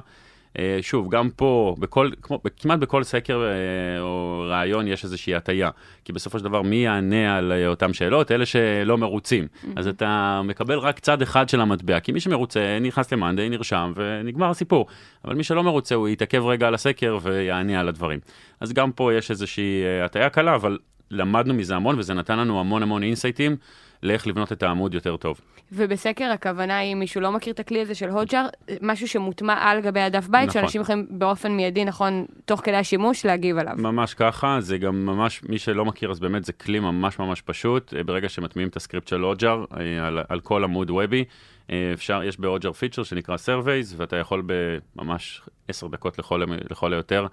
[0.57, 5.69] אה, שוב, גם פה, בכל, כמו, כמעט בכל סקר אה, או ראיון יש איזושהי הטיה.
[6.05, 8.31] כי בסופו של דבר, מי יענה על אה, אותן שאלות?
[8.31, 9.43] אלה שלא מרוצים.
[9.43, 9.67] Mm-hmm.
[9.75, 14.49] אז אתה מקבל רק צד אחד של המטבע, כי מי שמרוצה נכנס למאנדיי, נרשם ונגמר
[14.49, 14.85] הסיפור.
[15.25, 18.19] אבל מי שלא מרוצה, הוא יתעכב רגע על הסקר ויענה על הדברים.
[18.59, 20.77] אז גם פה יש איזושהי הטיה קלה, אבל
[21.11, 23.57] למדנו מזה המון, וזה נתן לנו המון המון אינסייטים.
[24.03, 25.41] לאיך לבנות את העמוד יותר טוב.
[25.71, 28.47] ובסקר הכוונה היא, מישהו לא מכיר את הכלי הזה של הוג'אר,
[28.81, 30.61] משהו שמוטמע על גבי הדף בית, נכון.
[30.61, 33.75] שאנשים יכולים באופן מיידי, נכון, תוך כדי השימוש, להגיב עליו.
[33.77, 37.93] ממש ככה, זה גם ממש, מי שלא מכיר, אז באמת זה כלי ממש ממש פשוט.
[37.93, 41.25] אה, ברגע שמטמיעים את ה script של Hotjar אה, על, על כל עמוד web י,
[41.71, 47.27] אה, אפשר, יש בהוג'אר פיצ'ר שנקרא Surveys, ואתה יכול בממש עשר דקות לכל, לכל היותר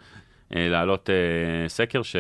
[0.50, 1.10] להעלות
[1.68, 2.16] סקר ש...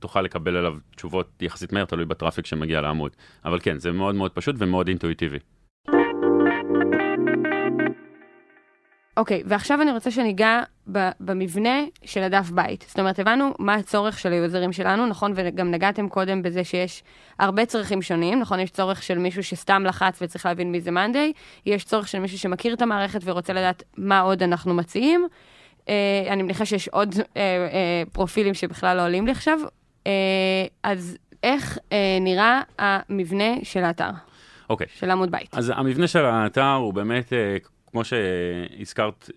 [0.00, 3.16] תוכל לקבל עליו תשובות יחסית מהר, תלוי ב traffic שמגיע לעמוד.
[3.44, 5.38] אבל כן, זה מאוד מאוד פשוט ומאוד אינטואיטיבי.
[9.16, 10.62] אוקיי, okay, ועכשיו אני רוצה שניגע
[11.20, 12.84] במבנה של הדף בית.
[12.88, 15.32] זאת אומרת, הבנו מה הצורך של היוזרים שלנו, נכון?
[15.36, 17.02] וגם נגעתם קודם בזה שיש
[17.38, 18.60] הרבה צרכים שונים, נכון?
[18.60, 21.32] יש צורך של מישהו שסתם לחץ וצריך להבין מי זה מאנדיי,
[21.66, 25.26] יש צורך של מישהו שמכיר את המערכת ורוצה לדעת מה עוד אנחנו מציעים.
[25.80, 25.82] Uh,
[26.30, 29.58] אני מניחה שיש עוד uh, uh, פרופילים שבכלל לא עולים לי עכשיו,
[30.82, 34.10] אז איך אה, נראה המבנה של האתר?
[34.70, 34.86] אוקיי.
[34.86, 35.00] Okay.
[35.00, 35.54] של עמוד בית.
[35.54, 37.56] אז המבנה של האתר הוא באמת, אה,
[37.90, 39.30] כמו שהזכרת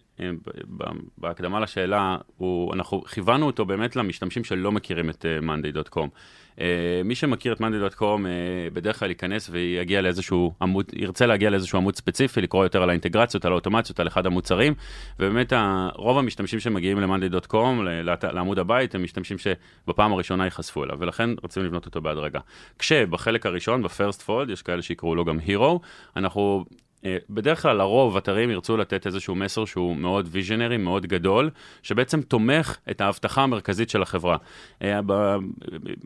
[1.18, 6.08] בהקדמה לשאלה, הוא, אנחנו כיוונו אותו באמת למשתמשים שלא מכירים את monday.com.
[6.56, 6.60] Uh,
[7.06, 11.96] מי שמכיר את monday.com uh, בדרך כלל ייכנס ויגיע לאיזשהו עמוד, ירצה להגיע לאיזשהו עמוד
[11.96, 14.74] ספציפי, לקרוא יותר על האינטגרציות, על האוטומציות, על אחד המוצרים,
[15.20, 15.54] ובאמת
[15.96, 17.82] רוב המשתמשים שמגיעים ל-monday.com,
[18.24, 22.40] לעמוד הבית, הם משתמשים שבפעם הראשונה ייחשפו אליו, ולכן רוצים לבנות אותו בהדרגה.
[22.80, 25.80] כשבחלק הראשון, ב-first fold, יש כאלה שיקראו לו גם hero,
[26.16, 26.83] אנחנו אה,
[27.30, 31.50] בדרך כלל לרוב אתרים ירצו לתת איזשהו מסר שהוא מאוד ויז'נרי, מאוד גדול,
[31.84, 34.38] שבעצם תומך את ההבטחה המרכזית של החברה.
[34.82, 35.00] אה,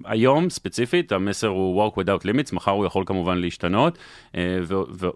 [0.06, 3.98] היום ספציפית המסר הוא work without limits, מחר הוא יכול כמובן להשתנות,
[4.36, 4.60] אה,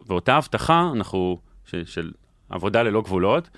[0.07, 1.37] ואותה הבטחה אנחנו,
[1.85, 2.11] של
[2.49, 3.49] עבודה ללא גבולות,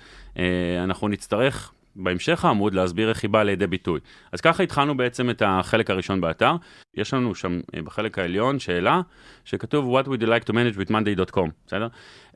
[0.84, 4.00] אנחנו נצטרך בהמשך העמוד להסביר איך היא באה לידי ביטוי.
[4.32, 6.52] אז ככה התחלנו בעצם את החלק הראשון באתר.
[6.94, 9.00] יש לנו שם אה, בחלק העליון שאלה
[9.44, 11.88] שכתוב What would you like to manage with monday.com, בסדר?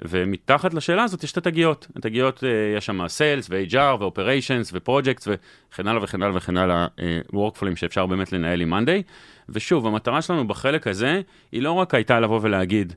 [0.03, 1.87] ומתחת לשאלה הזאת יש את התגיות.
[1.97, 7.21] התגיות, אה, יש שם Sales ו-HR ו-Operations ו-Projects וכן הלאה וכן הלאה וכן הלאה, אה,
[7.33, 9.03] workflows שאפשר באמת לנהל עם monday.
[9.49, 11.21] ושוב, המטרה שלנו בחלק הזה
[11.53, 12.93] היא לא רק הייתה לבוא ולהגיד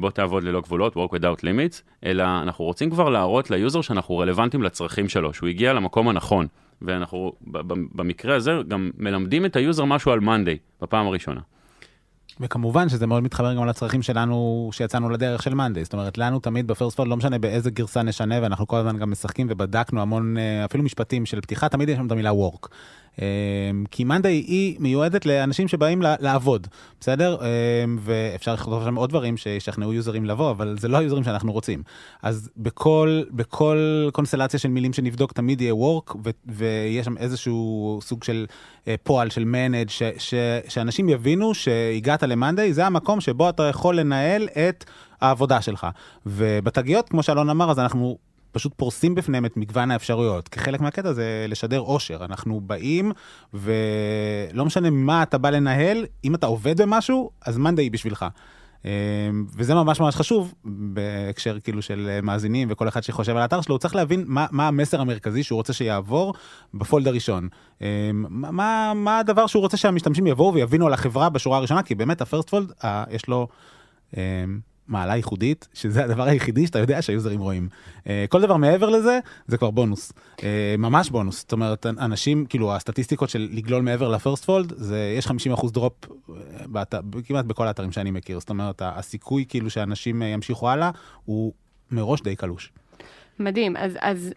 [0.00, 4.62] בוא תעבוד ללא גבולות, work without limits, אלא אנחנו רוצים כבר להראות ליוזר שאנחנו רלוונטיים
[4.62, 6.46] לצרכים שלו, שהוא הגיע למקום הנכון.
[6.82, 7.32] ואנחנו
[7.94, 11.40] במקרה הזה גם מלמדים את היוזר משהו על מאנדיי בפעם הראשונה.
[12.40, 16.66] וכמובן שזה מאוד מתחבר גם לצרכים שלנו שיצאנו לדרך של מאנדי, זאת אומרת לנו תמיד
[16.66, 20.36] ב first fold לא משנה באיזה גרסה נשנה ואנחנו כל הזמן גם משחקים ובדקנו המון
[20.36, 22.68] אה, אפילו משפטים של פתיחה תמיד יש שם את המילה work.
[23.18, 26.66] אמ, כי מאנדיי היא מיועדת לאנשים שבאים לעבוד,
[27.00, 27.36] בסדר?
[27.40, 31.82] אמ, ואפשר לכתוב שם עוד דברים שישכנעו יוזרים לבוא, אבל זה לא היוזרים שאנחנו רוצים.
[32.22, 38.46] אז בכל, בכל קונסטלציה של מילים שנבדוק תמיד יהיה work, ויש שם איזשהו סוג של
[38.88, 40.34] אה, פועל, של manage, ש- ש-
[40.68, 44.84] שאנשים יבינו שהגעת למאנדיי, זה המקום שבו אתה יכול לנהל את
[45.20, 45.86] העבודה שלך.
[46.26, 48.18] ובתגיות, כמו שאלון אמר, אז אנחנו
[48.54, 50.48] פשוט פורסים בפניהם את מגוון האפשרויות.
[50.48, 52.24] כחלק מהקטע זה לשדר אושר.
[52.24, 53.12] אנחנו באים,
[53.54, 58.26] ולא משנה מה אתה בא לנהל, אם אתה עובד במשהו, אז מאנדיי בשבילך.
[58.84, 58.90] אמ,
[59.56, 63.78] וזה ממש ממש חשוב בהקשר כאילו של מאזינים וכל אחד שחושב על האתר שלו, הוא
[63.78, 66.34] צריך להבין מה, מה המסר המרכזי שהוא רוצה שיעבור
[66.74, 67.48] ב fold הראשון.
[67.80, 67.86] אמ,
[68.28, 72.25] מה, מה הדבר שהוא רוצה שהמשתמשים יבואו ויבינו על החברה בשורה הראשונה, כי באמת ה
[72.25, 72.72] first fold,
[73.10, 73.48] יש לו...
[74.88, 77.68] מעלה ייחודית, שזה הדבר היחידי שאתה יודע שהיוזרים רואים.
[78.08, 80.12] אה, כל דבר מעבר לזה, זה כבר בונוס.
[80.42, 81.40] אה, ממש בונוס.
[81.40, 85.92] זאת אומרת, אנשים, כאילו, הסטטיסטיקות של לגלול מעבר ל first fold, זה, יש 50% drop
[86.04, 86.34] אה,
[86.66, 86.94] באת,
[87.26, 88.40] כמעט בכל האתרים שאני מכיר.
[88.40, 90.90] זאת אומרת, הסיכוי כאילו שאנשים ימשיכו הלאה,
[91.24, 91.52] הוא
[91.90, 92.72] מראש די קלוש.
[93.38, 93.76] מדהים.
[93.76, 94.32] אז, אז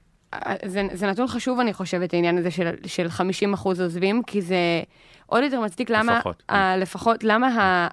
[0.66, 3.08] זה, זה נתון חשוב, אני חושבת, העניין הזה של, של
[3.56, 4.82] 50% עוזבים, כי זה...
[5.28, 7.48] עוד יותר מצדיק למה, לפחות, ה, לפחות למה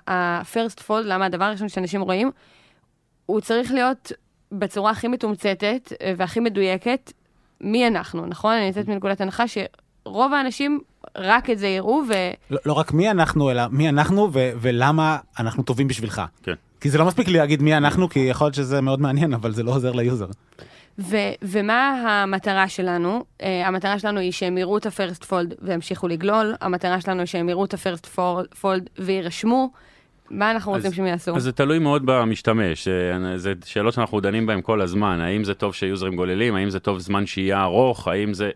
[0.06, 2.30] ה-first fold, למה הדבר הראשון שאנשים רואים,
[3.26, 4.12] הוא צריך להיות
[4.52, 7.12] בצורה הכי מתומצתת אה, והכי מדויקת,
[7.60, 8.52] מי אנחנו, נכון?
[8.54, 10.80] אני יוצאת מנקודת הנחה שרוב האנשים
[11.16, 12.12] רק את זה יראו ו...
[12.50, 16.22] לא, לא רק מי אנחנו, אלא מי אנחנו ו- ולמה אנחנו טובים בשבילך.
[16.42, 16.54] כן.
[16.80, 19.52] כי זה לא מספיק לי להגיד מי אנחנו, כי יכול להיות שזה מאוד מעניין, אבל
[19.52, 20.26] זה לא עוזר ל user.
[20.98, 23.24] ו- ומה המטרה שלנו?
[23.38, 27.26] Uh, המטרה שלנו היא שהם יראו את ה first fold וימשיכו לגלול, המטרה שלנו היא
[27.26, 28.06] שהם יראו את ה first
[28.60, 29.70] fold ויירשמו.
[30.30, 31.36] מה אנחנו רוצים שהם יעשו?
[31.36, 35.54] אז זה תלוי מאוד במשתמש, אה, זה שאלות שאנחנו דנים בהן כל הזמן, האם זה
[35.54, 38.50] טוב ש יוזרים גוללים, האם זה טוב זמן שהייה ארוך, האם זה...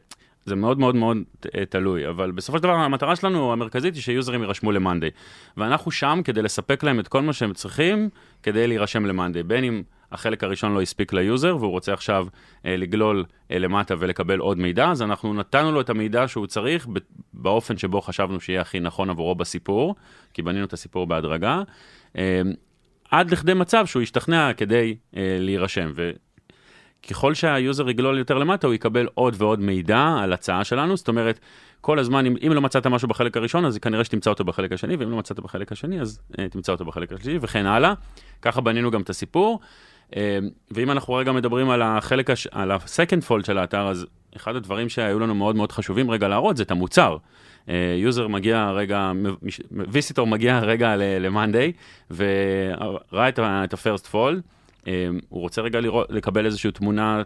[0.45, 1.17] זה מאוד מאוד מאוד
[1.55, 5.11] אה, תלוי, אבל בסופו של דבר המטרה שלנו המרכזית היא ש יוזרים יירשמו ל-Monday.
[5.57, 8.09] ואנחנו שם כדי לספק להם את כל מה שהם צריכים
[8.43, 12.27] כדי להירשם ל-Monday, בין אם החלק הראשון לא הספיק ל user והוא רוצה עכשיו
[12.67, 16.87] אה, לגלול אה, למטה ולקבל עוד מידע, אז אנחנו נתנו לו את המידע שהוא צריך
[17.33, 19.95] באופן שבו חשבנו שיהיה הכי נכון עבורו בסיפור,
[20.35, 21.63] כי בנינו את הסיפור בהדרגה,
[22.19, 22.43] אה,
[23.11, 25.93] עד לכדי מצב שהוא ישתכנע כדי אה, להירשם.
[27.05, 31.41] וככל שהיוזר יגלול יותר למטה, הוא יקבל עוד ועוד מידע על הצעה שלנו, זאת אומרת,
[31.81, 34.97] כל הזמן, אם, אם לא מצאת משהו בחלק הראשון, אז כנראה שתמצא אותו בחלק השני,
[34.97, 37.95] ואם לא מצאת בחלק השני, אז אה, תמצא אותו בחלק השני, וכן הלאה.
[38.43, 39.61] ככה בנינו גם את הסיפור.
[40.17, 40.39] אה,
[40.71, 42.47] ואם אנחנו רגע מדברים על החלק, הש...
[42.47, 46.57] על ה-second fold של האתר, אז אחד הדברים שהיו לנו מאוד מאוד חשובים רגע להראות
[46.57, 47.17] זה את המוצר.
[47.97, 49.13] user אה, מגיע רגע,
[49.73, 51.73] visitor מגיע רגע ל-Monday,
[52.11, 54.41] וראה את ה-first fold,
[54.87, 57.23] אה, הוא רוצה רגע לראות, לקבל איזושהי תמונה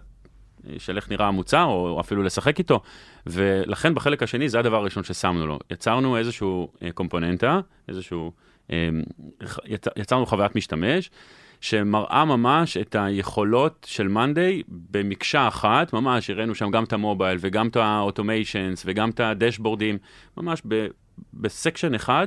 [0.78, 2.80] של איך נראה המוצר, או אפילו לשחק איתו,
[3.26, 5.58] ולכן בחלק השני זה הדבר הראשון ששמנו לו.
[5.70, 8.32] יצרנו איזשהו קומפוננטה, איזשהו,
[9.96, 11.10] יצרנו חוויית משתמש,
[11.62, 17.38] שמראה ממש את היכולות של Monday במקשה אחת, ממש הראינו שם גם את ה mobile
[17.40, 19.98] וגם את ה automations וגם את הדשבורדים,
[20.36, 20.86] ממש ב,
[21.34, 22.26] ב section אחד,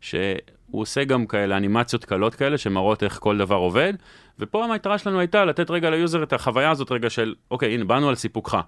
[0.00, 0.36] שהוא
[0.70, 3.92] עושה גם כאלה אנימציות קלות כאלה שמראות איך כל דבר עובד,
[4.38, 7.84] ופה המטרה שלנו הייתה לתת רגע ל user את החוויה הזאת רגע של, אוקיי, הנה,
[7.84, 8.58] באנו על סיפוקך.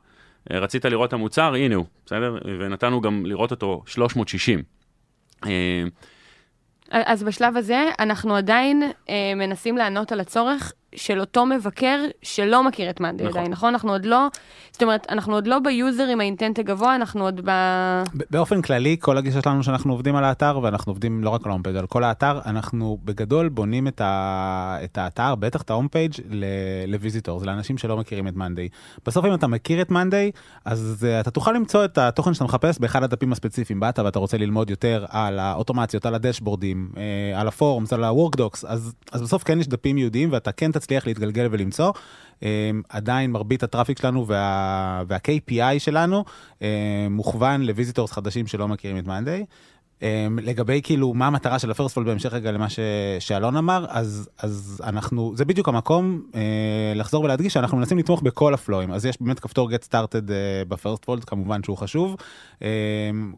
[0.50, 2.38] רצית לראות את המוצר, הנה הוא, בסדר?
[2.44, 4.62] ונתנו גם לראות אותו 360.
[6.90, 12.90] אז בשלב הזה אנחנו עדיין אה, מנסים לענות על הצורך של אותו מבקר שלא מכיר
[12.90, 13.36] את Monday נכון.
[13.36, 13.68] עדיין, נכון?
[13.68, 14.28] אנחנו עוד לא,
[14.72, 17.50] זאת אומרת, אנחנו עוד לא ב user עם ה intent הגבוה, אנחנו עוד ב...
[18.30, 21.53] באופן כללי, כל הגישה שלנו שאנחנו עובדים על האתר, ואנחנו עובדים לא רק על ה
[21.53, 24.78] homepage, על כל האתר, אנחנו בגדול בונים את, ה...
[24.84, 26.12] את האתר, בטח את ה homepage
[26.86, 28.68] ל visitor, זה לאנשים שלא מכירים את Monday.
[29.06, 30.30] בסוף אם אתה מכיר את Monday,
[30.64, 33.80] אז uh, אתה תוכל למצוא את התוכן שאתה מחפש באחד הדפים הספציפיים.
[33.80, 36.98] באת ואתה רוצה ללמוד יותר על האוטומציות, על הדשבורדים, uh,
[37.36, 41.06] על ה forms, על ה-workdocs, אז, אז בסוף כן יש דפים ייעודיים ואתה כן תצליח
[41.06, 41.92] להתגלגל ולמצוא.
[42.40, 42.44] Um,
[42.88, 46.24] עדיין מרבית ה traffic שלנו וה, וה-KPI שלנו
[46.58, 46.62] um,
[47.10, 49.44] מוכוון ל visitors חדשים שלא מכירים את Monday.
[50.00, 50.04] Um,
[50.42, 52.78] לגבי כאילו מה המטרה של ה first fold בהמשך רגע למה ש,
[53.18, 56.36] שאלון אמר, אז, אז אנחנו, זה בדיוק המקום uh,
[56.94, 58.92] לחזור ולהדגיש שאנחנו מנסים לתמוך בכל ה flow-ים.
[58.92, 62.16] אז יש באמת כפתור get started uh, ב first fold, כמובן שהוא חשוב.
[62.58, 62.62] Um,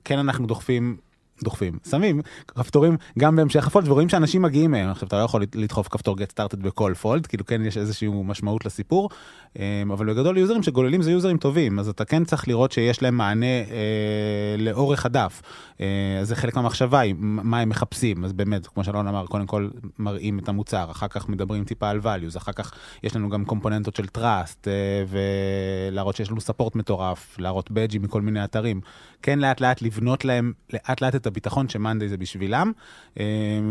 [0.05, 0.97] כן אנחנו דוחפים
[1.43, 1.79] דוחפים.
[1.91, 4.91] שמים כפתורים גם בהמשך ה fold ורואים שאנשים מגיעים מהם.
[4.91, 8.67] עכשיו אתה לא יכול לדחוף כפתור get started בכל fold, כאילו כן יש איזושהי משמעות
[8.67, 9.11] לסיפור,
[9.59, 13.17] אמ, אבל בגדול יוזרים שגוללים זה יוזרים טובים, אז אתה כן צריך לראות שיש להם
[13.17, 15.43] מענה אה, לאורך הדף.
[15.81, 19.69] אה, זה חלק מהמחשבה, מה הם מחפשים, אז באמת, כמו שאלון אמר, קודם כל
[19.99, 22.73] מראים את המוצר, אחר כך מדברים טיפה על values, אחר כך
[23.03, 28.23] יש לנו גם קומפוננטות של trust, אה, ולהראות שיש לנו ספורט מטורף, להראות בג'ים מכל
[28.23, 28.81] מיני אתרים.
[29.23, 32.73] כן לאט לאט לבנות להם לאט לאט את הביטחון שמאנדיי זה בשבילם,
[33.21, 33.25] אה,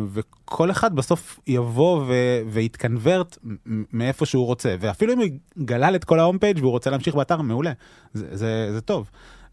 [0.07, 2.05] וכל אחד בסוף יבוא
[2.47, 3.37] ויתקנברט
[3.93, 7.41] מאיפה שהוא רוצה, ואפילו אם הוא גלל את כל ההום פייג' והוא רוצה להמשיך באתר,
[7.41, 7.71] מעולה,
[8.13, 9.09] זה, זה, זה טוב.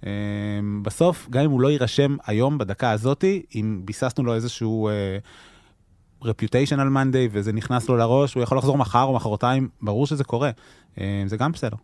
[0.06, 0.10] אה,
[0.82, 4.90] בסוף, גם אם הוא לא יירשם היום בדקה הזאתי, אם ביססנו לו איזשהו...
[6.24, 10.24] רפיוטיישן על מאנדיי וזה נכנס לו לראש, הוא יכול לחזור מחר או מחרתיים, ברור שזה
[10.24, 10.50] קורה,
[11.00, 11.76] אה, זה גם בסדר.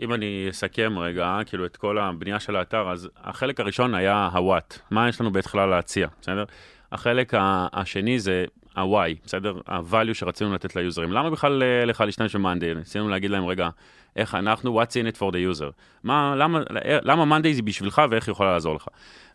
[0.00, 4.78] אם אני אסכם רגע, כאילו את כל הבנייה של האתר, אז החלק הראשון היה ה-what,
[4.90, 6.44] מה יש לנו בהתחלה להציע, בסדר?
[6.92, 7.32] החלק
[7.72, 8.44] השני זה
[8.78, 9.54] ה-why, בסדר?
[9.66, 11.12] ה-value שרצינו לתת ליוזרים.
[11.12, 12.74] למה בכלל אה, לך להשתמש במאנדיי?
[12.74, 13.68] ניסינו להגיד להם, רגע,
[14.16, 15.72] איך אנחנו, what's in it for the user.
[16.04, 16.60] מה, למה,
[17.02, 18.88] למה מאנדיי זה בשבילך ואיך היא יכולה לעזור לך.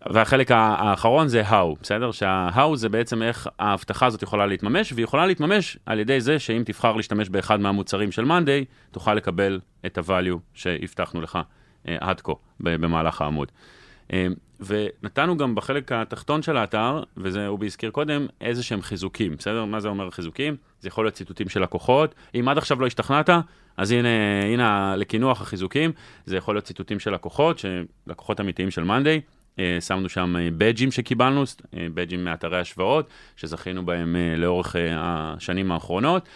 [0.10, 2.12] והחלק האחרון זה how, בסדר?
[2.12, 6.64] שה-how זה בעצם איך ההבטחה הזאת יכולה להתממש, והיא יכולה להתממש על ידי זה שאם
[6.66, 11.40] תבחר להשתמש באחד מהמוצרים של מאנדיי, תוכל לקבל את ה-value שהבטחנו לך
[11.88, 13.52] אה, עד כה במהלך העמוד.
[14.14, 14.28] אה,
[14.60, 19.66] ונתנו גם בחלק התחתון של האתר, וזה הוא הזכיר קודם, איזה שהם חיזוקים, בסדר?
[19.66, 20.56] מה זה אומר חיזוקים?
[20.80, 22.16] זה יכול להיות ציטוטים של לקוחות.
[22.36, 23.30] אם עד עכשיו לא השתכנעת,
[23.78, 24.10] אז הנה,
[24.54, 25.92] הנה לקינוח החיזוקים,
[26.26, 27.66] זה יכול להיות ציטוטים של לקוחות,
[28.08, 29.22] לקוחות אמיתיים של Monday.
[29.60, 36.30] אה, שמנו שם badge-ים שקיבלנו, badge-ים מאתרי השוואות, שזכינו בהם לאורך השנים האחרונות.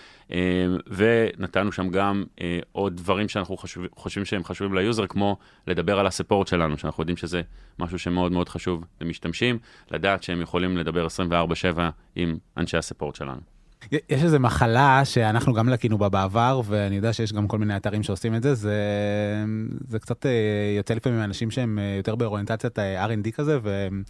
[0.88, 6.00] ונתנו שם גם אה, עוד דברים שאנחנו חשוב, חושבים שהם חשובים ל user, כמו לדבר
[6.00, 7.42] על הספורט שלנו, שאנחנו יודעים שזה
[7.80, 9.60] משהו שמאוד מאוד חשוב למשתמשים,
[9.92, 11.80] לדעת שהם יכולים לדבר 24/7
[12.16, 13.57] עם אנשי הספורט שלנו.
[13.92, 18.04] יש איזו מחלה שאנחנו גם לקינו בה בעבר, ואני יודע שיש גם כל מיני אתרים
[18.04, 18.76] שעושים את זה, זה,
[19.88, 20.32] זה קצת אה,
[20.78, 24.04] יוצא לפעמים מאנשים שהם אה, יותר באוריינטציית R&D כזה, והם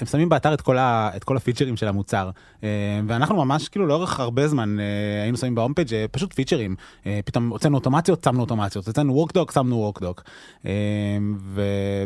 [0.00, 2.30] הם שמים באתר את כל, ה, את כל הפיצ'רים של המוצר.
[2.64, 2.68] אה,
[3.06, 6.76] ואנחנו ממש כאילו לאורך הרבה זמן אה, היינו שמים בהום פייג' אה, פשוט פיצ'רים.
[7.24, 10.22] פתאום הוצאנו אוטומציות, שמנו אוטומציות, הוצאנו workdoc, שמנו workdoc.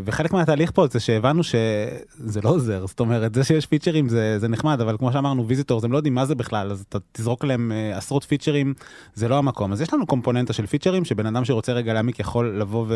[0.04, 4.48] וחלק מהתהליך פה זה שהבנו שזה לא עוזר, זאת אומרת, זה שיש פיצ'רים זה, זה
[4.48, 7.72] נחמד, אבל כמו שאמרנו, visitors הם לא יודעים מה זה בכלל, אז אתה תזרוק להם
[7.94, 8.74] עשרות פיצ'רים,
[9.14, 9.72] זה לא המקום.
[9.72, 12.94] אז יש לנו קומפוננטה של פיצ'רים, שבן אדם שרוצה רגע להעמיק יכול לבוא ו...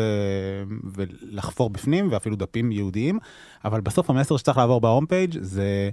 [0.83, 3.19] ולחפור בפנים, ואפילו דפים ייעודיים,
[3.65, 5.89] אבל בסוף המסר שצריך לעבור ב home page זה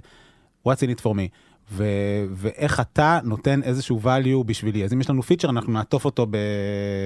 [0.67, 1.27] what's in it for me.
[1.71, 4.83] ו- ואיך אתה נותן איזשהו value בשבילי.
[4.83, 6.37] אז אם יש לנו פיצ'ר, אנחנו נעטוף אותו ב...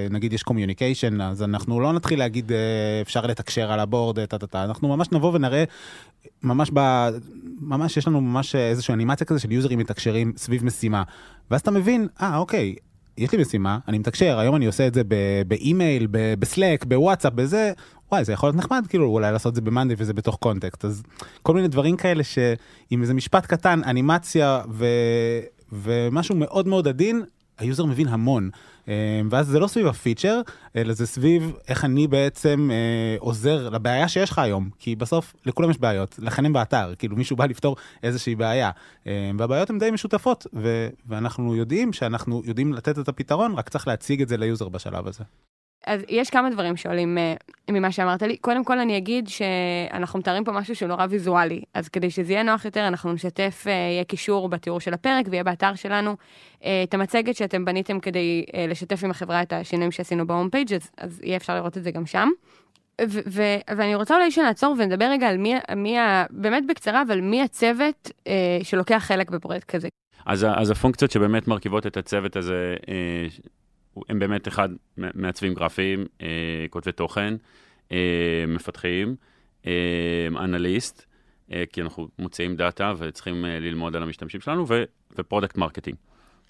[0.09, 2.57] נגיד יש communication, אז אנחנו לא נתחיל להגיד אה,
[3.01, 5.63] אפשר לתקשר על ה board, טה-טה-טה, אנחנו ממש נבוא ונראה,
[6.43, 7.09] ממש ב...
[7.59, 11.03] ממש יש לנו ממש איזושהי אנימציה כזה של יוזרים מתקשרים סביב משימה.
[11.51, 12.75] ואז אתה מבין, אה, אוקיי,
[13.17, 15.01] יש לי משימה, אני מתקשר, היום אני עושה את זה
[15.47, 17.71] באימייל, ב-Slack, ב-WhatsApp, בזה,
[18.11, 20.85] וואי, זה יכול להיות נחמד, כאילו, אולי לעשות את זה ב-Monday וזה בתוך context.
[20.85, 21.03] אז
[21.43, 24.85] כל מיני דברים כאלה שעם איזה משפט קטן, אנימציה ו...
[25.71, 27.23] ומשהו מאוד מאוד עדין,
[27.57, 28.49] ה user מבין המון.
[28.89, 30.41] אה, ואז זה לא סביב הפיצ'ר,
[30.75, 34.69] אלא זה סביב איך אני בעצם אה, עוזר לבעיה שיש לך היום.
[34.79, 38.71] כי בסוף לכולם יש בעיות, לכן הם באתר, כאילו מישהו בא לפתור איזושהי בעיה.
[39.07, 43.87] אה, והבעיות הן די משותפות, ו- ואנחנו יודעים שאנחנו יודעים לתת את הפתרון, רק צריך
[43.87, 45.23] להציג את זה ל user בשלב הזה.
[45.85, 48.37] אז יש כמה דברים שעולים uh, ממה שאמרת לי.
[48.37, 52.43] קודם כל אני אגיד שאנחנו מתארים פה משהו שהוא נורא ויזואלי, אז כדי שזה יהיה
[52.43, 56.15] נוח יותר, אנחנו נשתף, uh, יהיה קישור בתיאור של הפרק ויהיה באתר שלנו
[56.61, 60.49] uh, את המצגת שאתם בניתם כדי uh, לשתף עם החברה את השינויים שעשינו ב home
[60.49, 62.29] page, אז, אז יהיה אפשר לראות את זה גם שם.
[63.01, 66.25] ו- ו- ואני רוצה אולי שנעצור ונדבר רגע על מי, מי ה...
[66.29, 68.29] באמת בקצרה, אבל מי הצוות uh,
[68.63, 69.87] שלוקח חלק בפרויקט כזה.
[70.25, 72.75] אז, אז הפונקציות שבאמת מרכיבות את הצוות הזה,
[74.09, 77.33] הם באמת אחד, מעצבים גרפיים, אה, כותבי תוכן,
[77.91, 79.15] אה, מפתחים,
[79.67, 81.05] אה, אנליסט,
[81.51, 84.65] אה, כי אנחנו מוציאים data וצריכים אה, ללמוד על המשתמשים שלנו,
[85.17, 85.97] ו product marketing.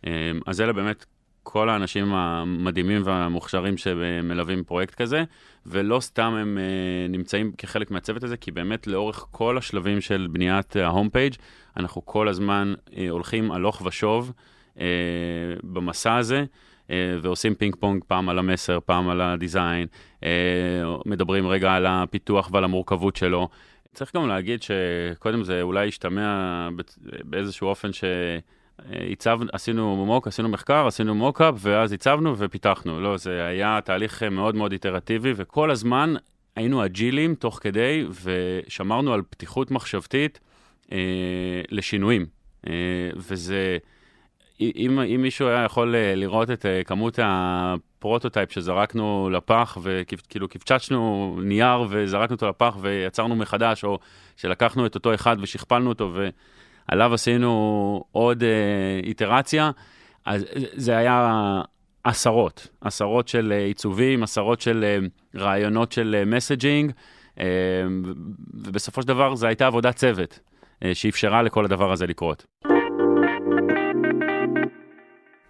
[0.07, 1.05] אה, אז אלה באמת
[1.49, 5.23] כל האנשים המדהימים והמוכשרים שמלווים פרויקט כזה,
[5.65, 10.75] ולא סתם הם אה, נמצאים כחלק מהצוות הזה, כי באמת לאורך כל השלבים של בניית
[10.75, 11.33] ה home page,
[11.77, 14.33] אנחנו כל הזמן אה, הולכים הלוך ושוב
[14.75, 14.79] אה,
[15.63, 16.45] במסע הזה.
[16.91, 19.87] אה, ועושים פינג פונג פעם על המסר, פעם על ה design,
[20.23, 20.29] אה,
[21.05, 23.49] מדברים רגע על הפיתוח ועל המורכבות שלו.
[23.93, 26.69] צריך גם להגיד שקודם זה אולי השתמע
[27.23, 28.03] באיזשהו אופן ש...
[29.11, 33.01] הצב, עשינו mock, עשינו מחקר, עשינו mockup, ואז הצבנו ופיתחנו.
[33.01, 36.13] לא, זה היה תהליך מאוד מאוד איטרטיבי, וכל הזמן
[36.55, 40.39] היינו אג'יליים תוך כדי, ושמרנו על פתיחות מחשבתית
[40.91, 40.97] אה,
[41.71, 42.25] לשינויים.
[42.67, 42.73] אה,
[43.15, 43.77] וזה,
[44.61, 50.47] אם, אם מישהו היה יכול אה, לראות את אה, כמות ה prototype שזרקנו לפח, וכאילו
[50.47, 53.99] קימטנו נייר וזרקנו אותו לפח ויצרנו מחדש, או
[54.35, 56.13] שלקחנו את אותו אחד ושכפלנו אותו
[56.89, 58.49] ועליו עשינו עוד אה,
[59.03, 59.71] איטרציה,
[60.25, 61.31] אז זה היה
[62.03, 66.91] עשרות, עשרות של עיצובים, עשרות של רעיונות של מסג'ינג,
[68.53, 70.39] ובסופו של דבר זו הייתה עבודת צוות
[70.93, 72.45] שאפשרה לכל הדבר הזה לקרות.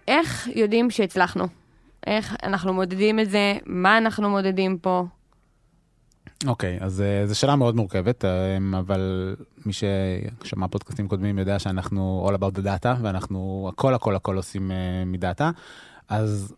[0.08, 1.44] איך יודעים שהצלחנו?
[2.06, 3.56] איך אנחנו מודדים את זה?
[3.66, 5.04] מה אנחנו מודדים פה?
[6.46, 8.24] אוקיי, אוקיי, אז זו שאלה מאוד מורכבת,
[8.78, 14.36] אבל מי ששמע פודקאסטים קודמים יודע שאנחנו all about the data, ואנחנו הכל הכל הכל
[14.36, 14.70] עושים
[15.06, 15.50] מ data.
[16.08, 16.54] אז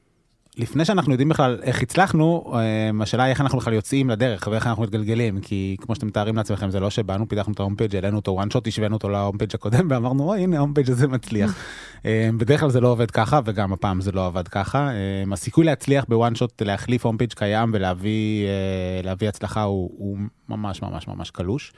[0.57, 4.67] לפני שאנחנו יודעים בכלל איך הצלחנו, אה, השאלה היא איך אנחנו בכלל יוצאים לדרך ואיך
[4.67, 7.95] אנחנו מתגלגלים, כי כמו שאתם מתארים לעצמכם, זה לא שבאנו, פיתחנו את ה home page,
[7.95, 10.75] העלינו אותו one shot, השווינו אותו ל home page הקודם, ואמרנו, אוי, הנה ה home
[10.75, 11.55] page הזה מצליח.
[12.07, 14.91] אה, בדרך כלל זה לא עובד ככה, וגם הפעם זה לא עבד ככה.
[14.91, 20.83] אה, הסיכוי להצליח ב one shot, להחליף home page קיים ולהביא הצלחה הוא, הוא ממש
[20.83, 21.73] ממש ממש קלוש.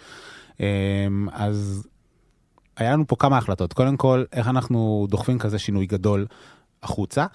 [1.32, 1.87] אז
[2.76, 3.72] היה לנו פה כמה החלטות.
[3.72, 6.26] קודם כל, איך אנחנו דוחפים כזה שינוי גדול
[6.82, 7.26] החוצה.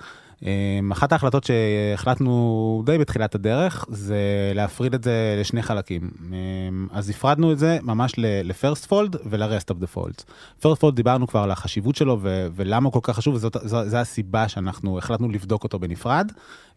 [0.43, 6.11] אמ, אחת ההחלטות שהחלטנו די בתחילת הדרך זה להפריד את זה לשני חלקים.
[6.31, 10.23] אמ, אז הפרדנו את זה ממש ל-first fold ול-rest of the folds.
[10.61, 14.47] first fold דיברנו כבר על החשיבות שלו ו- ולמה הוא כל כך חשוב וזו הסיבה
[14.47, 16.31] שאנחנו החלטנו לבדוק אותו בנפרד.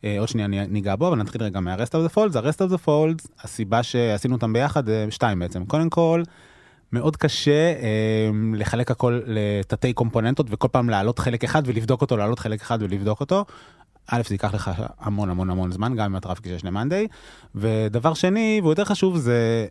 [0.04, 2.38] אה, עוד שנייה ניגע בו אבל נתחיל רגע מה-rest of the folds.
[2.38, 5.64] ה-rest of the folds הסיבה שעשינו אותם ביחד אה, שתיים בעצם.
[5.64, 6.22] קודם כל.
[6.92, 12.38] מאוד קשה אה, לחלק הכל לתתי קומפוננטות וכל פעם להעלות חלק אחד ולבדוק אותו, להעלות
[12.38, 13.44] חלק אחד ולבדוק אותו.
[14.06, 17.06] א', זה ייקח לך המון המון המון זמן, גם עם הטראפיק שיש למאנדיי.
[17.54, 19.66] ודבר שני, והוא יותר חשוב, זה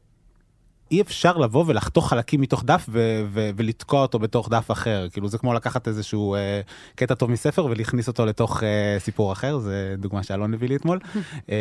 [0.91, 5.07] אי אפשר לבוא ולחתוך חלקים מתוך דף ו- ו- ולתקוע אותו בתוך דף אחר.
[5.11, 6.61] כאילו זה כמו לקחת איזשהו אה,
[6.95, 10.99] קטע טוב מספר ולהכניס אותו לתוך אה, סיפור אחר, זה דוגמה שאלון הביא לי אתמול.
[11.51, 11.55] אה,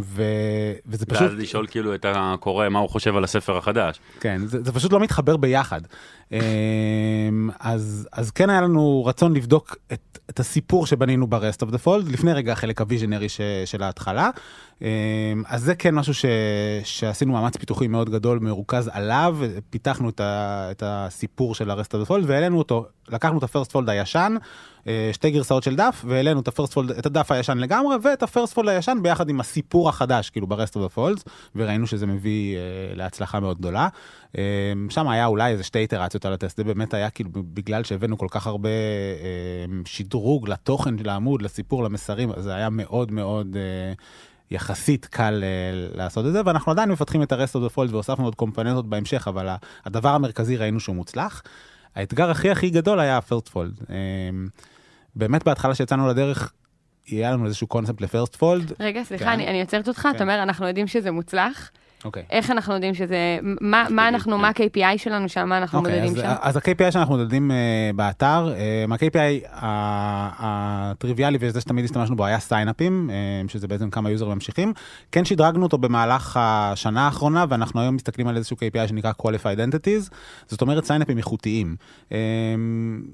[0.00, 1.22] ו- וזה פשוט...
[1.22, 4.00] ואז לשאול כאילו את הקורא מה הוא חושב על הספר החדש.
[4.20, 5.80] כן, זה, זה פשוט לא מתחבר ביחד.
[6.32, 6.40] אה,
[7.60, 12.12] אז, אז כן היה לנו רצון לבדוק את, את הסיפור שבנינו ב-rest of the fold,
[12.12, 13.28] לפני רגע החלק הוויז'נרי
[13.64, 14.30] של ההתחלה.
[14.82, 14.86] אמ,
[15.48, 16.24] אז זה כן משהו ש...
[16.84, 19.38] שעשינו מאמץ פיתוחי מאוד גדול, מרוכז עליו,
[19.70, 20.68] פיתחנו את, ה...
[20.70, 24.36] את הסיפור של ה-rest fold והעלינו אותו, לקחנו את ה-first fold הישן,
[24.86, 28.68] אה, שתי גרסאות של דף, והעלינו את, fold, את הדף הישן לגמרי, ואת ה-first fold
[28.68, 31.22] הישן ביחד עם הסיפור החדש, כאילו ב-rest folds,
[31.56, 33.88] וראינו שזה מביא uh, להצלחה מאוד גדולה.
[34.32, 34.38] Um,
[34.88, 38.28] שם היה אולי איזה שתי איטרציות על הטסט, זה באמת היה כאילו בגלל שהבאנו כל
[38.30, 43.56] כך הרבה um, שדרוג לתוכן של העמוד, לסיפור, למסרים, זה היה מאוד מאוד...
[44.50, 48.24] יחסית קל uh, לעשות את זה, ואנחנו עדיין מפתחים את ה-rest of the fold והוספנו
[48.24, 49.48] עוד קומפוננטות בהמשך, אבל
[49.84, 51.42] הדבר המרכזי ראינו שהוא מוצלח.
[51.94, 53.82] האתגר הכי הכי גדול היה ה-first fold.
[53.82, 53.88] Um,
[55.16, 56.52] באמת בהתחלה שיצאנו לדרך,
[57.08, 58.72] יהיה לנו איזשהו קונספט ל-first fold.
[58.80, 59.30] רגע, סליחה, כן.
[59.30, 60.10] אני, אני עוצרת אותך, כן.
[60.10, 61.70] אתה אומר, אנחנו יודעים שזה מוצלח.
[62.04, 62.22] אוקיי.
[62.30, 66.12] איך אנחנו יודעים שזה, מה, מה אנחנו, מה ה-KPI שלנו שם, מה אנחנו אוקיי, מודדים
[66.16, 66.34] אז, שם?
[66.40, 68.54] אז ה-KPI שאנחנו מודדים uh, באתר,
[68.88, 69.48] uh, ה-KPI
[70.38, 73.10] הטריוויאלי וזה שתמיד השתמשנו בו היה סיינאפים,
[73.46, 74.72] uh, שזה בעצם כמה יוזרים ממשיכים.
[75.12, 80.14] כן שדרגנו אותו במהלך השנה האחרונה, ואנחנו היום מסתכלים על איזשהו KPI שנקרא Qualified Entities,
[80.46, 81.76] זאת אומרת סיינאפים איכותיים.
[82.08, 82.12] Uh,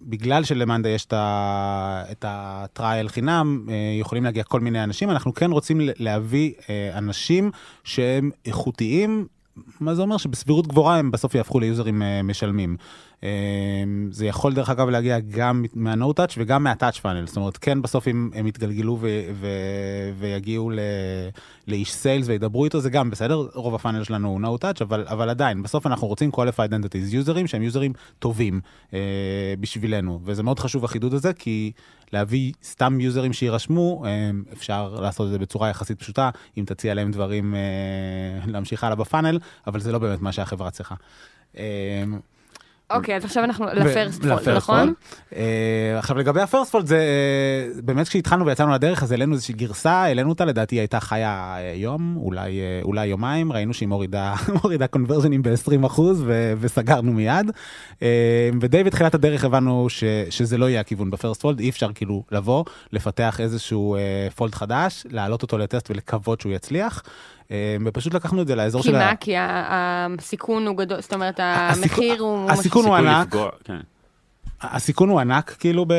[0.03, 5.81] בגלל שלמאנדה יש את הטרייל חינם, uh, יכולים להגיע כל מיני אנשים, אנחנו כן רוצים
[5.99, 6.65] להביא uh,
[6.99, 7.51] אנשים
[7.85, 8.72] שהם איכותיים.
[8.73, 9.27] איכותיים,
[9.81, 12.77] מה זה אומר שבסבירות גבוהה הם בסוף יהפכו ליוזרים uh, משלמים.
[13.23, 13.25] Uh,
[14.11, 18.09] זה יכול דרך אגב להגיע גם מה-No touch וגם מה-touch funnel, זאת אומרת כן בסוף
[18.09, 20.79] אם הם יתגלגלו ו- ו- ויגיעו ל-
[21.69, 25.29] לאיש סיילס וידברו איתו זה גם בסדר, רוב הפאנל שלנו הוא no touch, אבל, אבל
[25.29, 28.93] עדיין בסוף אנחנו רוצים qualified entities, יוזרים שהם יוזרים טובים אה,
[29.61, 31.73] בשבילנו, וזה מאוד חשוב החידוד הזה כי
[32.13, 34.05] להביא סתם יוזרים שיירשמו,
[34.53, 37.55] אפשר לעשות את זה בצורה יחסית פשוטה, אם תציע להם דברים
[38.47, 40.95] להמשיך הלאה בפאנל, אבל זה לא באמת מה שהחברה צריכה.
[42.95, 44.95] אוקיי, אז עכשיו אנחנו ל first fold, נכון?
[45.37, 46.99] אה, עכשיו לגבי ה first fold, זה
[47.85, 52.17] באמת כשהתחלנו ויצאנו לדרך, אז העלינו איזושהי גרסה, העלינו אותה, לדעתי הייתה חיה אה, יום,
[52.17, 52.61] אולי
[52.99, 56.01] אה, יומיים, ראינו שהיא מורידה מורידה conversion־ים ב-20%
[56.61, 57.51] וסגרנו מיד.
[58.61, 59.87] ודי בתחילת הדרך הבנו
[60.31, 63.97] שזה לא יהיה הכיוון ב first fold, אי אפשר כאילו לבוא, לפתח איזשהו
[64.37, 67.03] fold חדש, להעלות אותו לטסט ולקוות שהוא יצליח.
[67.51, 68.99] אה, ופשוט לקחנו את זה לאזור של ה...
[68.99, 69.17] כי מה?
[69.17, 69.35] כי
[70.19, 72.51] הסיכון הוא גדול, זאת אומרת, המחיר הוא...
[72.51, 73.35] הסיכון הוא ענק.
[73.65, 73.81] כן.
[74.63, 75.93] הסיכון הוא ענק כאילו ב-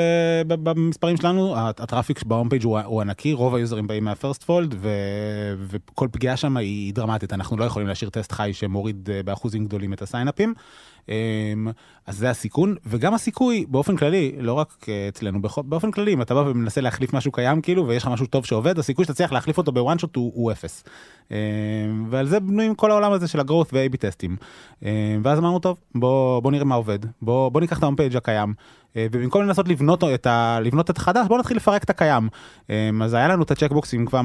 [0.47, 4.15] ב- במספרים שלנו, ה traffic ב home page הוא, הוא ענקי, רוב היוזרים באים מה
[4.15, 9.24] first fold וכל פגיעה שם היא דרמטית, אנחנו לא יכולים להשאיר טסט חי שמוריד אה,
[9.24, 10.53] באחוזים גדולים את ה sign up־ים.
[11.10, 11.68] אמ,
[12.08, 16.39] אז זה הסיכון, וגם הסיכוי באופן כללי, לא רק אצלנו, באופן כללי, אם אתה בא
[16.39, 19.72] ומנסה להחליף משהו קיים כאילו, ויש לך משהו טוב שעובד, הסיכוי שאתה צריך להחליף אותו
[19.72, 20.84] ב one shot הוא, הוא אפס.
[21.32, 21.36] אמ,
[22.10, 24.36] ועל זה בנויים כל העולם הזה של ה growth ו-AB טסטים.
[24.84, 24.89] אמ,
[25.24, 28.16] ואז אמרנו, טוב, בוא, בוא נראה מה עובד, בוא, בוא ניקח את ה home page
[28.16, 28.54] הקיים.
[28.98, 32.30] אה, ובמקום לנסות לבנות את, ה, לבנות את החדש, בואו נתחיל לפרק את הקיים.
[33.04, 34.22] אז היה לנו את ה checkbox־ים כבר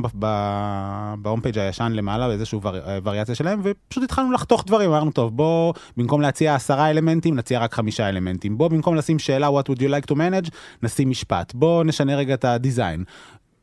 [1.18, 5.36] ב home page הישן למעלה, באיזושהי אה, וריאציה שלהם, ופשוט התחלנו לחתוך דברים, אמרנו, טוב,
[5.36, 8.58] בוא, במקום להציע עשרה אלמנטים, נציע רק חמישה אלמנטים.
[8.58, 10.50] בוא, במקום לשים שאלה, what would you like to manage,
[10.82, 11.54] נשים משפט.
[11.54, 13.04] בוא נשנה רגע את ה design.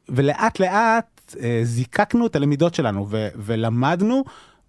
[0.10, 4.24] ולאט לאט אה, זיקקנו את הלמידות שלנו, ו- ולמדנו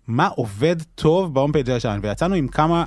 [0.09, 2.85] מה עובד טוב ב home page הישן, ויצאנו עם כמה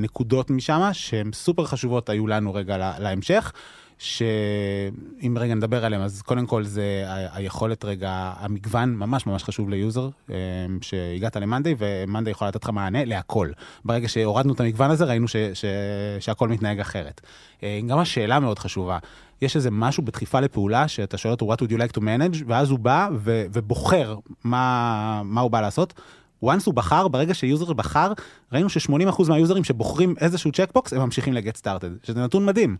[0.00, 3.52] נקודות משם שהן סופר חשובות היו לנו רגע לה, להמשך.
[3.98, 9.70] שאם רגע נדבר עליהם, אז קודם כל זה ה- היכולת רגע, המגוון ממש ממש חשוב
[9.70, 10.36] ליוזר, אה,
[10.80, 13.50] שהגעת למאנדיי, ומאנדיי יכולה לתת לך מענה להכל.
[13.84, 15.64] ברגע שהורדנו את המגוון הזה, ראינו ש- ש-
[16.20, 17.20] שהכל מתנהג אחרת.
[17.62, 18.98] אה, גם השאלה מאוד חשובה.
[19.42, 22.70] יש איזה משהו בדחיפה לפעולה, שאתה שואל אותו, what would you like to manage, ואז
[22.70, 25.94] הוא בא ו- ובוחר מה, מה הוא בא לעשות.
[26.44, 28.12] Once הוא בחר, ברגע שיוזר בחר,
[28.52, 32.76] ראינו ש-80% מהיוזרים שבוחרים איזשהו checkbox, הם ממשיכים ל-get started, שזה נתון מדהים.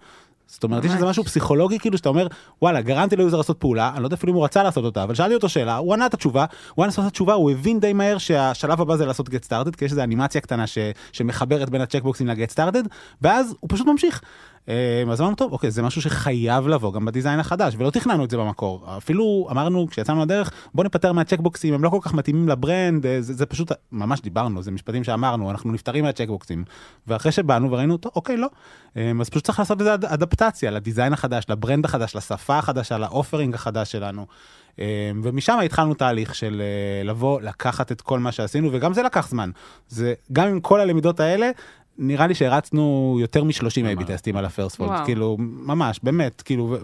[0.46, 2.26] זאת אומרת, יש איזה משהו פסיכולוגי כאילו שאתה אומר,
[2.62, 5.14] וואלה, גרמתי ליוזר לעשות פעולה, אני לא יודע אפילו אם הוא רצה לעשות אותה, אבל
[5.14, 6.44] שאלתי אותו שאלה, הוא ענה את התשובה,
[6.74, 9.84] הוא ענה את התשובה, הוא הבין די מהר שהשלב הבא זה לעשות get started, כי
[9.84, 10.78] יש איזו אנימציה קטנה ש,
[11.12, 12.88] שמחברת בין הצ'קבוקסים ל-get started,
[13.22, 14.22] ואז הוא פשוט ממשיך.
[14.68, 18.30] אה, אז אמרנו, טוב, אוקיי, זה משהו שחייב לבוא גם בדיזיין החדש, ולא תכננו את
[18.30, 18.96] זה במקור.
[18.96, 23.34] אפילו אמרנו, כשיצאנו לדרך, בוא נפטר מהצ'קבוקסים, הם לא כל כך מתאימים לברנד, אה, זה,
[23.34, 26.64] זה פשוט, ממש דיברנו, זה משפטים שאמרנו, אנחנו נפטרים מהצ'קבוקסים.
[27.06, 28.48] ואחרי שבאנו וראינו, טוב, אוקיי, לא.
[28.96, 33.92] אה, אז פשוט צריך לעשות איזה אדפטציה לדיזיין החדש, לברנד החדש, לשפה החדשה, לאופרינג החדש
[33.92, 34.26] שלנו.
[35.22, 36.62] ומשם התחלנו תהליך של
[37.04, 39.50] לבוא, לקחת את כל מה שעשינו, וגם זה לקח זמן.
[39.88, 41.50] זה, גם עם כל הלמידות האלה,
[42.02, 44.44] נראה לי שהרצנו יותר מ-30 A-B טסטים על
[44.76, 46.76] fold, כאילו, ממש, באמת, כאילו,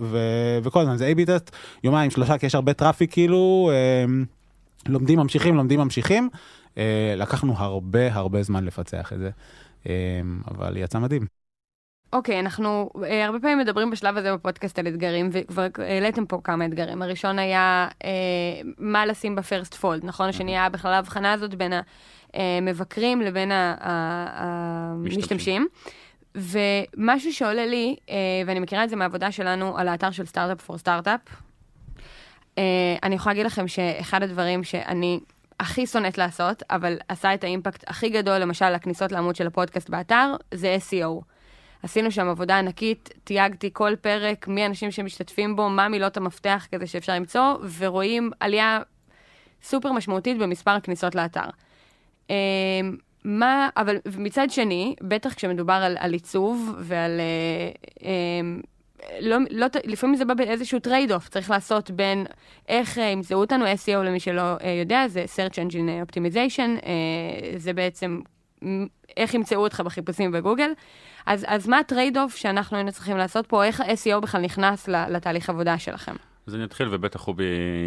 [0.62, 1.50] וכל הזמן זה A-B טסט,
[1.84, 3.70] יומיים, שלושה, כי יש הרבה traffic, כאילו,
[4.04, 4.24] אמ,
[4.88, 6.28] לומדים, ממשיכים, לומדים, ממשיכים.
[6.78, 9.30] אה, לקחנו הרבה הרבה זמן לפצח את זה,
[9.86, 9.90] אמ,
[10.50, 11.37] אבל יצא מדהים.
[12.12, 16.40] אוקיי, okay, אנחנו uh, הרבה פעמים מדברים בשלב הזה בפודקאסט על אתגרים, וכבר העליתם פה
[16.44, 17.02] כמה אתגרים.
[17.02, 18.06] הראשון היה אה,
[18.78, 20.28] מה לשים ב first fold, נכון?
[20.28, 21.72] השני היה בכלל ההבחנה הזאת בין
[22.34, 23.50] המבקרים לבין
[24.34, 25.68] המשתמשים.
[26.34, 28.10] ומשהו שעולה לי, אה,
[28.46, 31.20] ואני מכירה את זה מהעבודה שלנו על האתר של סטארט-אפ פור סטארט-אפ,
[33.02, 35.20] אני יכולה להגיד לכם שאחד הדברים שאני
[35.60, 39.90] הכי שונאת לעשות, אבל עשה את ה impact הכי גדול, למשל, הכניסות לעמוד של הפודקאסט
[39.90, 41.22] באתר, זה SEO.
[41.82, 46.86] עשינו שם עבודה ענקית, תייגתי כל פרק, מי האנשים שמשתתפים בו, מה מילות המפתח כזה
[46.86, 48.80] שאפשר למצוא, ורואים עלייה
[49.62, 51.48] סופר משמעותית במספר הכניסות לאתר.
[52.30, 52.34] אמ,
[53.24, 57.20] מה, אבל מצד שני, בטח כשמדובר על, על עיצוב ועל...
[57.20, 58.08] אה,
[58.40, 58.60] אמ,
[59.20, 62.26] לא, לא, לפעמים זה בא באיזשהו trade off, צריך לעשות בין
[62.68, 66.86] איך אה, ימצאו אותנו, SEO למי שלא אה, יודע, זה Search Engine Optimization,
[67.56, 68.20] זה בעצם
[69.16, 70.70] איך ימצאו אותך בחיפושים בגוגל.
[71.26, 74.88] אז, אז מה ה trade off שאנחנו היינו צריכים לעשות פה, איך ה-SEO בכלל נכנס
[74.88, 76.14] לתהליך עבודה שלכם?
[76.48, 77.44] אז אני אתחיל ובטח רובי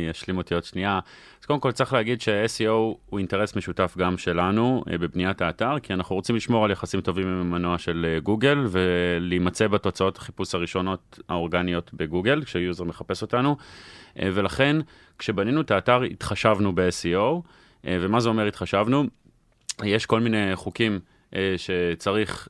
[0.10, 1.00] ישלים אותי עוד שנייה.
[1.40, 5.94] אז קודם כל צריך להגיד שה-SEO הוא אינטרס משותף גם שלנו אה, בבניית האתר, כי
[5.94, 11.20] אנחנו רוצים לשמור על יחסים טובים עם המנוע של אה, גוגל ולהימצא בתוצאות החיפוש הראשונות
[11.30, 13.58] האורגניות בגוגל, כשיוזר מחפש אותנו,
[14.20, 14.78] אה, ולכן
[15.20, 17.42] כשבנינו את האתר התחשבנו ב-SEO,
[17.84, 19.04] ומה זה אומר התחשבנו?
[19.84, 21.00] יש כל מיני חוקים
[21.58, 22.48] שצריך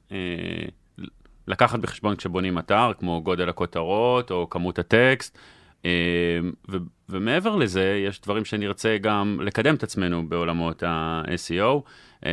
[1.47, 5.37] לקחת בחשבון כשבונים אתר, כמו גודל הכותרות או כמות הטקסט.
[6.69, 6.77] ו-
[7.09, 11.81] ומעבר לזה, יש דברים שנרצה גם לקדם את עצמנו בעולמות ה-SEO,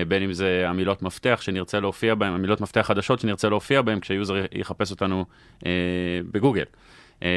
[0.09, 4.45] בין אם זה המילות מפתח שנרצה להופיע בהם, המילות מפתח חדשות שנרצה להופיע בהם כשיוזר
[4.53, 5.25] יחפש אותנו
[5.67, 5.71] אה,
[6.33, 6.65] בגוגל.
[7.23, 7.29] אה,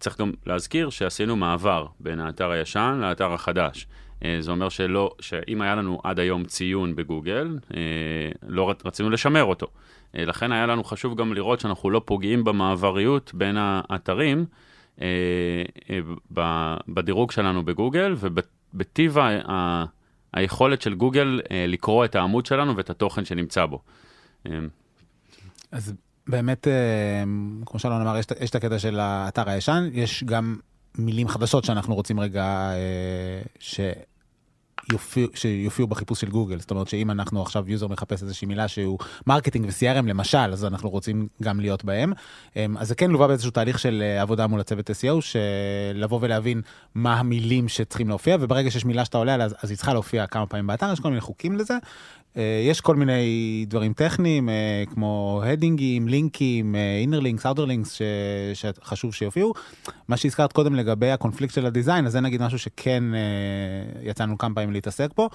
[0.00, 3.86] צריך גם להזכיר שעשינו מעבר בין האתר הישן לאתר החדש.
[4.24, 7.80] אה, זה אומר שלא, שאם היה לנו עד היום ציון בגוגל, אה,
[8.46, 9.66] לא רצינו לשמר אותו.
[10.16, 14.44] אה, לכן היה לנו חשוב גם לראות שאנחנו לא פוגעים במעבריות בין האתרים.
[16.88, 19.84] בדירוג שלנו בגוגל ובטיב ה,
[20.32, 23.82] היכולת של גוגל לקרוא את העמוד שלנו ואת התוכן שנמצא בו.
[25.72, 25.94] אז
[26.26, 26.66] באמת,
[27.66, 30.56] כמו שלום אמר, יש, יש את הקטע של האתר הישן, יש גם
[30.98, 32.72] מילים חדשות שאנחנו רוצים רגע,
[33.58, 33.80] ש...
[34.92, 36.60] יופיע, שיופיעו בחיפוש של גוגל.
[36.60, 40.90] זאת אומרת שאם אנחנו עכשיו user מחפש איזושהי מילה שהוא marketing ו-CRM למשל, אז אנחנו
[40.90, 42.12] רוצים גם להיות בהם.
[42.56, 46.62] אמ, אז זה כן לווה באיזשהו תהליך של אה, עבודה מול הצוות SEO, שלבוא ולהבין
[46.94, 50.46] מה המילים שצריכים להופיע, וברגע שיש מילה שאתה עולה עליה, אז היא צריכה להופיע כמה
[50.46, 51.74] פעמים באתר, יש כל מיני חוקים לזה.
[52.36, 57.98] אה, יש כל מיני דברים טכניים, אה, כמו heading ים, לינקים, inner links, outer links,
[58.54, 59.52] שחשוב שיופיעו.
[60.08, 63.04] מה שהזכרת קודם לגבי הקונפליקט של ה design, אז זה נגיד משהו שכן
[64.02, 65.28] יצאנו כמה פעמים להתעסק בו.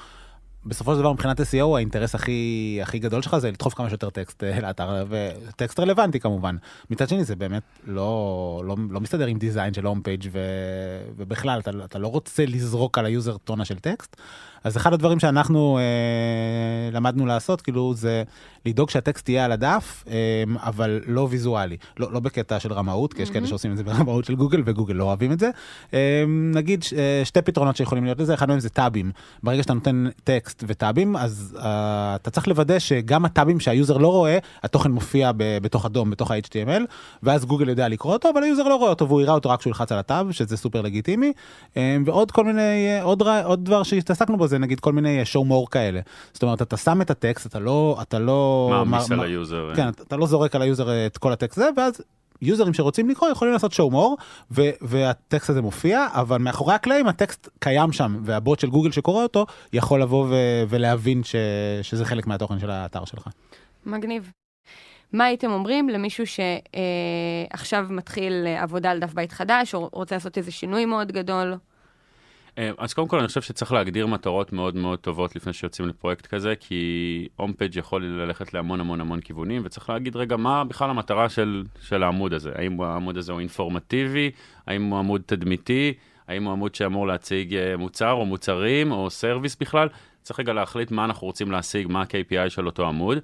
[0.68, 4.44] בסופו של דבר מבחינת SEO האינטרס הכי הכי גדול שלך זה לדחוף כמה שיותר טקסט
[4.44, 6.56] אה, לאתר וטקסט רלוונטי כמובן.
[6.90, 10.30] מצד שני זה באמת לא לא, לא מסתדר עם design של home page
[11.16, 14.18] ובכלל אתה, אתה לא רוצה לזרוק על ה user טונה של טקסט.
[14.64, 18.24] אז אחד הדברים שאנחנו אה, למדנו לעשות כאילו זה
[18.66, 23.22] לדאוג שהטקסט יהיה על הדף אה, אבל לא ויזואלי לא, לא בקטע של רמאות כי
[23.22, 23.34] יש mm-hmm.
[23.34, 25.50] כאלה שעושים את זה ברמאות של גוגל וגוגל לא אוהבים את זה.
[25.94, 29.12] אה, נגיד אה, שתי פתרונות שיכולים להיות לזה אחד מהם זה טאבים
[29.44, 34.08] ברגע שאתה נותן טקסט בטאבים אז אה, אתה צריך לוודא שגם הטאבים שה user לא
[34.08, 36.82] רואה התוכן מופיע ב, בתוך ה DOM בתוך ה-HTML
[37.24, 39.60] ואז גוגל יודע לקרוא אותו אבל ה user לא רואה אותו והוא יראה אותו רק
[39.60, 41.34] כשהוא ילחץ על ה tab שזה סופר לגיטימי
[41.78, 45.50] אה, ועוד כל מיני אה, עוד, עוד דבר שהתעסקנו בו זה נגיד כל מיני show
[45.50, 46.00] more כאלה.
[46.34, 47.98] זאת אומרת, אתה שם את הטקסט, אתה לא...
[48.02, 48.70] אתה לא...
[48.72, 49.72] מעמיס על ה user.
[49.76, 52.02] כן, אתה לא זורק על ה user את כל הטקסט הזה, ואז
[52.42, 57.50] יוזרים שרוצים לקרוא יכולים לעשות show more, ו- והטקסט הזה מופיע, אבל מאחורי הקלעים הטקסט
[57.60, 61.36] קיים שם, והבוט של גוגל שקורא אותו יכול לבוא ו- ולהבין ש-
[61.82, 63.28] שזה חלק מהתוכן של האתר שלך.
[63.86, 64.32] מגניב.
[65.14, 70.38] מה הייתם אומרים למישהו שעכשיו אה, מתחיל עבודה על דף בית חדש, או רוצה לעשות
[70.38, 71.56] איזה שינוי מאוד גדול?
[72.58, 76.26] אה, אז קודם כל אני חושב שצריך להגדיר מטרות מאוד מאוד טובות לפני שיוצאים לפרויקט
[76.26, 80.90] כזה, כי הום פייג' יכול ללכת להמון המון המון כיוונים, וצריך להגיד רגע מה בכלל
[80.90, 82.52] המטרה של, של העמוד הזה.
[82.56, 84.32] האם העמוד הזה הוא אינפורמטיבי,
[84.68, 85.94] האם הוא עמוד תדמיתי,
[86.28, 89.88] האם הוא עמוד שאמור להציג אה, מוצר או מוצרים או service בכלל.
[90.22, 93.18] צריך רגע להחליט מה אנחנו רוצים להשיג, מה ה-KPI של אותו עמוד.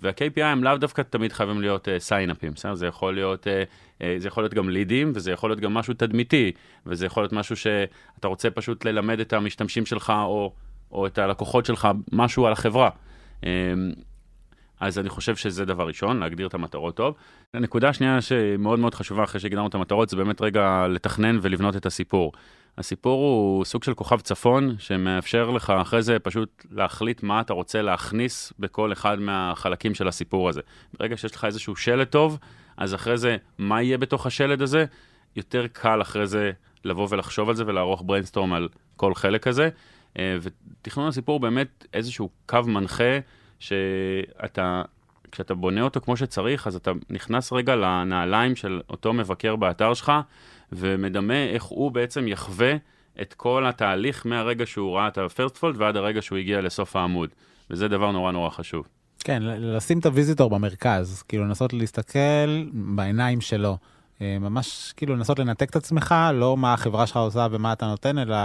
[0.00, 2.74] וה-KPI הם לאו דווקא תמיד חייבים להיות sign up ים, uh, בסדר?
[2.74, 5.94] זה יכול להיות, uh, uh, זה יכול להיות גם לידים, וזה יכול להיות גם משהו
[5.94, 6.52] תדמיתי,
[6.86, 10.52] וזה יכול להיות משהו שאתה רוצה פשוט ללמד את המשתמשים שלך, או,
[10.92, 12.90] או את הלקוחות שלך, משהו על החברה.
[13.40, 13.44] Um,
[14.80, 17.14] אז אני חושב שזה דבר ראשון, להגדיר את המטרות טוב.
[17.54, 21.86] הנקודה השנייה שמאוד מאוד חשובה אחרי שהגדרנו את המטרות, זה באמת רגע לתכנן ולבנות את
[21.86, 22.32] הסיפור.
[22.78, 27.82] הסיפור הוא סוג של כוכב צפון, שמאפשר לך אחרי זה פשוט להחליט מה אתה רוצה
[27.82, 30.60] להכניס בכל אחד מהחלקים של הסיפור הזה.
[30.98, 32.38] ברגע שיש לך איזשהו שלד טוב,
[32.76, 34.84] אז אחרי זה, מה יהיה בתוך השלד הזה?
[35.36, 36.50] יותר קל אחרי זה
[36.84, 39.68] לבוא ולחשוב על זה ולערוך brainstorm על כל חלק כזה.
[40.18, 43.18] אה, ותכנון הסיפור באמת איזשהו קו מנחה
[43.60, 44.82] שאתה,
[45.32, 50.12] כשאתה בונה אותו כמו שצריך, אז אתה נכנס רגע לנעליים של אותו מבקר באתר שלך,
[50.72, 52.74] ומדמה איך הוא בעצם יחווה
[53.20, 57.30] את כל התהליך מהרגע שהוא ראה את ה-first fold ועד הרגע שהוא הגיע לסוף העמוד.
[57.70, 58.88] וזה דבר נורא נורא חשוב.
[59.24, 63.76] כן, לשים את הוויזיטור במרכז, כאילו לנסות להסתכל בעיניים שלו.
[64.22, 68.18] אה, ממש כאילו לנסות לנתק את עצמך, לא מה החברה שלך עושה ומה אתה נותן,
[68.18, 68.36] אלא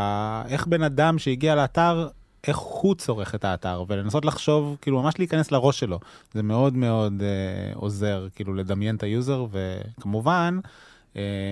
[0.47, 2.07] איך בן אדם שהגיע לאתר,
[2.47, 5.99] איך הוא צורך את האתר, ולנסות לחשוב, כאילו ממש להיכנס לראש שלו.
[6.33, 10.59] זה מאוד מאוד אה, עוזר, כאילו לדמיין את ה user, וכמובן,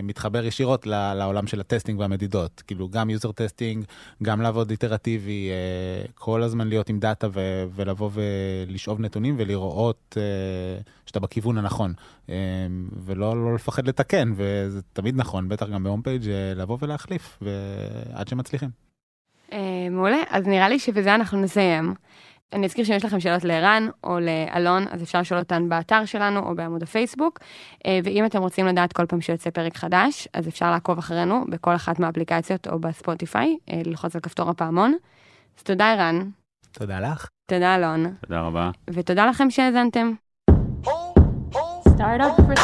[0.04, 2.64] מתחבר ישירות לעולם של ה testing והמדידות.
[2.68, 3.86] כאילו גם user testing,
[4.24, 7.28] גם לעבוד איטרטיבי, אה, כל הזמן להיות עם דאטה
[7.76, 11.94] ולבוא ולשאוב נתונים ולראות אה, שאתה בכיוון הנכון.
[13.06, 16.22] ולא לא לפחד לתקן, וזה תמיד נכון, בטח גם ב home page
[16.56, 17.40] לבוא ולהחליף,
[18.14, 18.70] עד שמצליחים.
[19.92, 21.94] מעולה, אז נראה לי שבזה אנחנו נסיים.
[22.54, 26.40] אני אזכיר שאם יש לכם שאלות לערן או לאלון, אז אפשר לשאול אותן באתר שלנו
[26.40, 27.40] או בעמוד הפייסבוק.
[27.86, 31.76] אה, ואם אתם רוצים לדעת כל פעם שיוצא פרק חדש, אז אפשר לעקוב אחרינו בכל
[31.76, 34.96] אחת מהאפליקציות או בספוטיפיי, אה, ללחוץ על כפתור הפעמון.
[35.58, 36.30] אז תודה, ערן.
[36.72, 37.28] תודה לך.
[37.46, 38.14] תודה, אלון.
[38.22, 38.72] תודה רבה.
[38.90, 40.14] ותודה לכם שהאזנתם.
[42.02, 42.56] Startup for